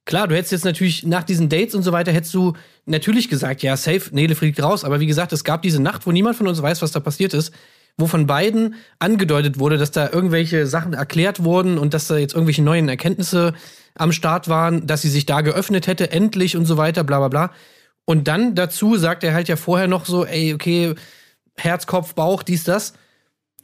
[0.06, 2.54] Klar, du hättest jetzt natürlich nach diesen Dates und so weiter, hättest du
[2.86, 4.82] natürlich gesagt, ja, safe, Nele fliegt raus.
[4.82, 7.32] Aber wie gesagt, es gab diese Nacht, wo niemand von uns weiß, was da passiert
[7.32, 7.54] ist,
[7.96, 12.34] wo von beiden angedeutet wurde, dass da irgendwelche Sachen erklärt wurden und dass da jetzt
[12.34, 13.54] irgendwelche neuen Erkenntnisse
[13.94, 17.28] am Start waren, dass sie sich da geöffnet hätte, endlich und so weiter, bla bla
[17.28, 17.52] bla.
[18.04, 20.96] Und dann dazu sagt er halt ja vorher noch so, ey, okay,
[21.56, 22.94] Herz, Kopf, Bauch, dies, das.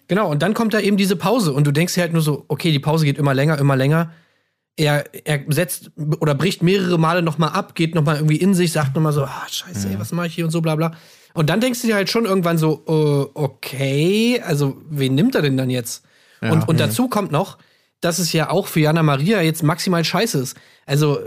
[0.09, 2.45] Genau, und dann kommt da eben diese Pause und du denkst dir halt nur so,
[2.49, 4.13] okay, die Pause geht immer länger, immer länger.
[4.77, 5.91] Er, er setzt
[6.21, 9.47] oder bricht mehrere Male nochmal ab, geht nochmal irgendwie in sich, sagt nochmal so, ah,
[9.51, 10.93] scheiße, ey, was mache ich hier und so, bla bla.
[11.35, 15.43] Und dann denkst du dir halt schon irgendwann so, äh, okay, also wen nimmt er
[15.43, 16.05] denn dann jetzt?
[16.41, 17.59] und, und dazu kommt noch,
[18.01, 20.57] dass es ja auch für Jana Maria jetzt maximal scheiße ist.
[20.85, 21.19] Also,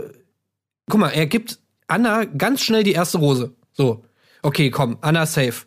[0.88, 1.58] guck mal, er gibt
[1.88, 3.54] Anna ganz schnell die erste Rose.
[3.72, 4.04] So,
[4.42, 5.66] okay, komm, Anna safe.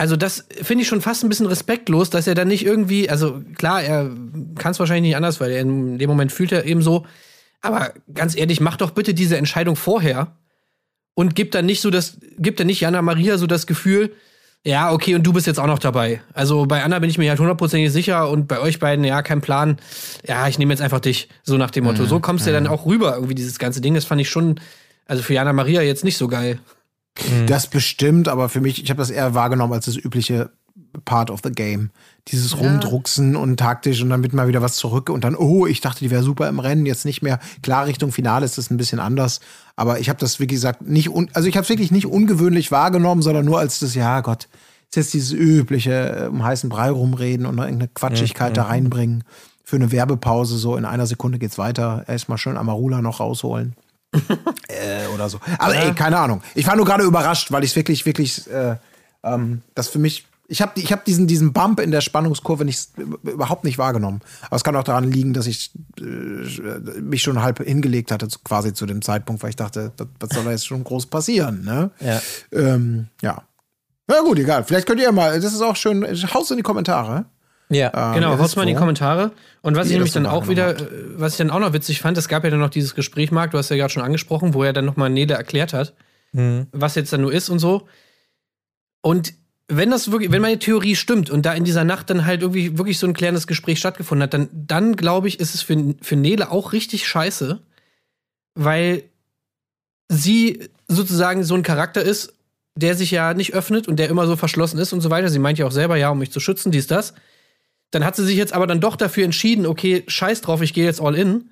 [0.00, 3.42] Also das finde ich schon fast ein bisschen respektlos, dass er dann nicht irgendwie, also
[3.58, 4.10] klar, er
[4.56, 7.04] kann es wahrscheinlich nicht anders, weil er in dem Moment fühlt er eben so.
[7.60, 10.38] Aber ganz ehrlich, mach doch bitte diese Entscheidung vorher
[11.12, 14.14] und gib dann nicht so das, gib dann nicht Jana Maria so das Gefühl,
[14.64, 16.22] ja, okay, und du bist jetzt auch noch dabei.
[16.32, 19.42] Also bei Anna bin ich mir halt hundertprozentig sicher und bei euch beiden, ja, kein
[19.42, 19.76] Plan.
[20.26, 22.06] Ja, ich nehme jetzt einfach dich, so nach dem Motto.
[22.06, 23.92] So kommst du dann auch rüber, irgendwie dieses ganze Ding.
[23.92, 24.60] Das fand ich schon,
[25.04, 26.58] also für Jana Maria jetzt nicht so geil.
[27.46, 30.50] Das bestimmt, aber für mich, ich habe das eher wahrgenommen als das übliche
[31.04, 31.90] Part of the Game.
[32.28, 35.80] Dieses Rumdrucksen und taktisch und dann wird mal wieder was zurück und dann, oh, ich
[35.80, 37.38] dachte, die wäre super im Rennen, jetzt nicht mehr.
[37.62, 39.40] Klar, Richtung Finale ist das ein bisschen anders,
[39.76, 43.22] aber ich habe das, wie gesagt, nicht, also ich habe es wirklich nicht ungewöhnlich wahrgenommen,
[43.22, 44.48] sondern nur als das, ja Gott,
[44.88, 49.24] ist jetzt dieses übliche äh, um heißen Brei rumreden und noch irgendeine Quatschigkeit da reinbringen.
[49.62, 52.04] Für eine Werbepause, so in einer Sekunde geht's weiter.
[52.08, 53.76] Erstmal schön Amarula noch rausholen
[54.68, 55.40] äh, oder so.
[55.58, 56.42] Aber ey, keine Ahnung.
[56.54, 58.76] Ich war nur gerade überrascht, weil ich es wirklich, wirklich, äh,
[59.22, 62.90] ähm, das für mich, ich habe ich hab diesen, diesen Bump in der Spannungskurve nicht,
[63.22, 64.20] überhaupt nicht wahrgenommen.
[64.46, 68.74] Aber es kann auch daran liegen, dass ich äh, mich schon halb hingelegt hatte, quasi
[68.74, 71.90] zu dem Zeitpunkt, weil ich dachte, das, was soll da jetzt schon groß passieren, ne?
[72.00, 72.20] Ja.
[72.52, 73.42] Ähm, ja.
[74.08, 74.64] Na gut, egal.
[74.64, 76.04] Vielleicht könnt ihr mal, das ist auch schön,
[76.34, 77.26] haust in die Kommentare.
[77.70, 78.14] Ja.
[78.14, 78.74] Genau, ihr haust wisst mal in die.
[78.74, 79.32] Kommentare.
[79.62, 82.00] Und was ich nämlich dann auch wieder, wahrgenommen äh, was ich dann auch noch witzig
[82.00, 84.54] fand, es gab ja dann noch dieses Gespräch, Marc, du hast ja gerade schon angesprochen,
[84.54, 85.94] wo er dann nochmal Nele erklärt hat,
[86.72, 87.88] was jetzt dann nur ist und so.
[89.02, 89.34] Und
[89.68, 92.76] wenn das wirklich, wenn meine Theorie stimmt und da in dieser Nacht dann halt irgendwie
[92.76, 96.16] wirklich so ein klärendes Gespräch stattgefunden hat, dann, dann glaube ich, ist es für, für
[96.16, 97.60] Nele auch richtig scheiße,
[98.54, 99.04] weil
[100.08, 102.34] sie sozusagen so ein Charakter ist,
[102.74, 105.28] der sich ja nicht öffnet und der immer so verschlossen ist und so weiter.
[105.28, 107.14] Sie meint ja auch selber, ja, um mich zu schützen, dies, das.
[107.90, 110.84] Dann hat sie sich jetzt aber dann doch dafür entschieden, okay, scheiß drauf, ich gehe
[110.84, 111.50] jetzt all in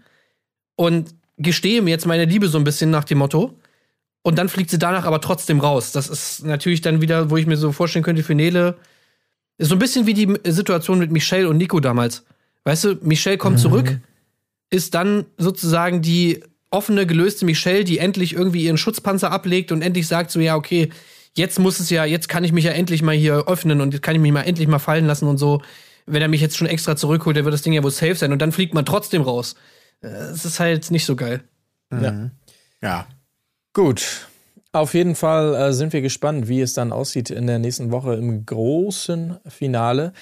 [0.77, 3.59] und gestehe mir jetzt meine Liebe so ein bisschen nach dem Motto.
[4.23, 5.93] Und dann fliegt sie danach aber trotzdem raus.
[5.93, 8.77] Das ist natürlich dann wieder, wo ich mir so vorstellen könnte, für Nele,
[9.57, 12.25] ist so ein bisschen wie die Situation mit Michelle und Nico damals.
[12.65, 13.99] Weißt du, Michelle kommt zurück,
[14.71, 20.07] ist dann sozusagen die offene, gelöste Michelle, die endlich irgendwie ihren Schutzpanzer ablegt und endlich
[20.07, 20.91] sagt so, ja, okay,
[21.35, 24.03] jetzt muss es ja, jetzt kann ich mich ja endlich mal hier öffnen und jetzt
[24.03, 25.63] kann ich mich mal endlich mal fallen lassen und so.
[26.11, 28.33] Wenn er mich jetzt schon extra zurückholt, dann wird das Ding ja wohl safe sein
[28.33, 29.55] und dann fliegt man trotzdem raus.
[30.03, 31.43] Äh, Es ist halt nicht so geil.
[31.91, 32.31] Ja.
[32.83, 33.07] Ja.
[33.73, 34.27] Gut.
[34.73, 38.15] Auf jeden Fall äh, sind wir gespannt, wie es dann aussieht in der nächsten Woche
[38.15, 40.13] im großen Finale.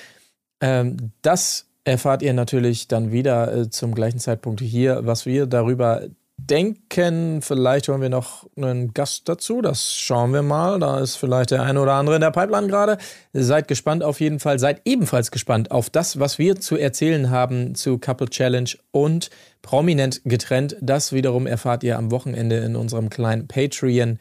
[0.61, 6.03] Ähm, das erfahrt ihr natürlich dann wieder äh, zum gleichen Zeitpunkt hier, was wir darüber
[6.37, 7.43] denken.
[7.43, 9.63] Vielleicht holen wir noch einen Gast dazu.
[9.63, 10.79] Das schauen wir mal.
[10.79, 12.99] Da ist vielleicht der eine oder andere in der Pipeline gerade.
[13.33, 14.59] Seid gespannt auf jeden Fall.
[14.59, 19.31] Seid ebenfalls gespannt auf das, was wir zu erzählen haben zu Couple Challenge und
[19.63, 20.77] prominent getrennt.
[20.81, 24.19] Das wiederum erfahrt ihr am Wochenende in unserem kleinen Patreon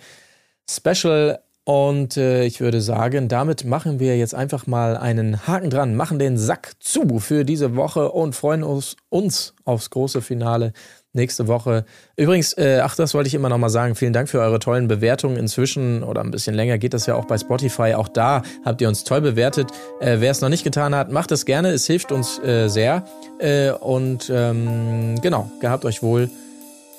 [0.70, 1.40] Special.
[1.68, 6.20] Und äh, ich würde sagen, damit machen wir jetzt einfach mal einen Haken dran, machen
[6.20, 10.74] den Sack zu für diese Woche und freuen uns, uns aufs große Finale
[11.16, 11.86] nächste Woche.
[12.16, 13.96] Übrigens, äh, ach, das wollte ich immer noch mal sagen.
[13.96, 15.38] Vielen Dank für eure tollen Bewertungen.
[15.38, 17.94] Inzwischen oder ein bisschen länger geht das ja auch bei Spotify.
[17.96, 19.72] Auch da habt ihr uns toll bewertet.
[20.00, 21.70] Äh, Wer es noch nicht getan hat, macht es gerne.
[21.70, 23.06] Es hilft uns äh, sehr.
[23.40, 26.30] Äh, und ähm, genau, gehabt euch wohl.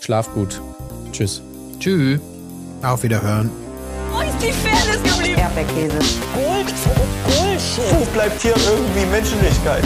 [0.00, 0.60] Schlaft gut.
[1.12, 1.42] Tschüss.
[1.78, 2.20] Tschüss.
[2.82, 3.50] Auf Wiederhören.
[4.12, 5.40] Wo ist die Fairness geblieben?
[5.40, 5.98] Erdbeerkäse.
[6.34, 6.74] Gold,
[7.24, 7.98] Bullshit.
[7.98, 9.84] Wo bleibt hier irgendwie Menschlichkeit?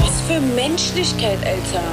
[0.00, 1.84] Was für Menschlichkeit, Alter.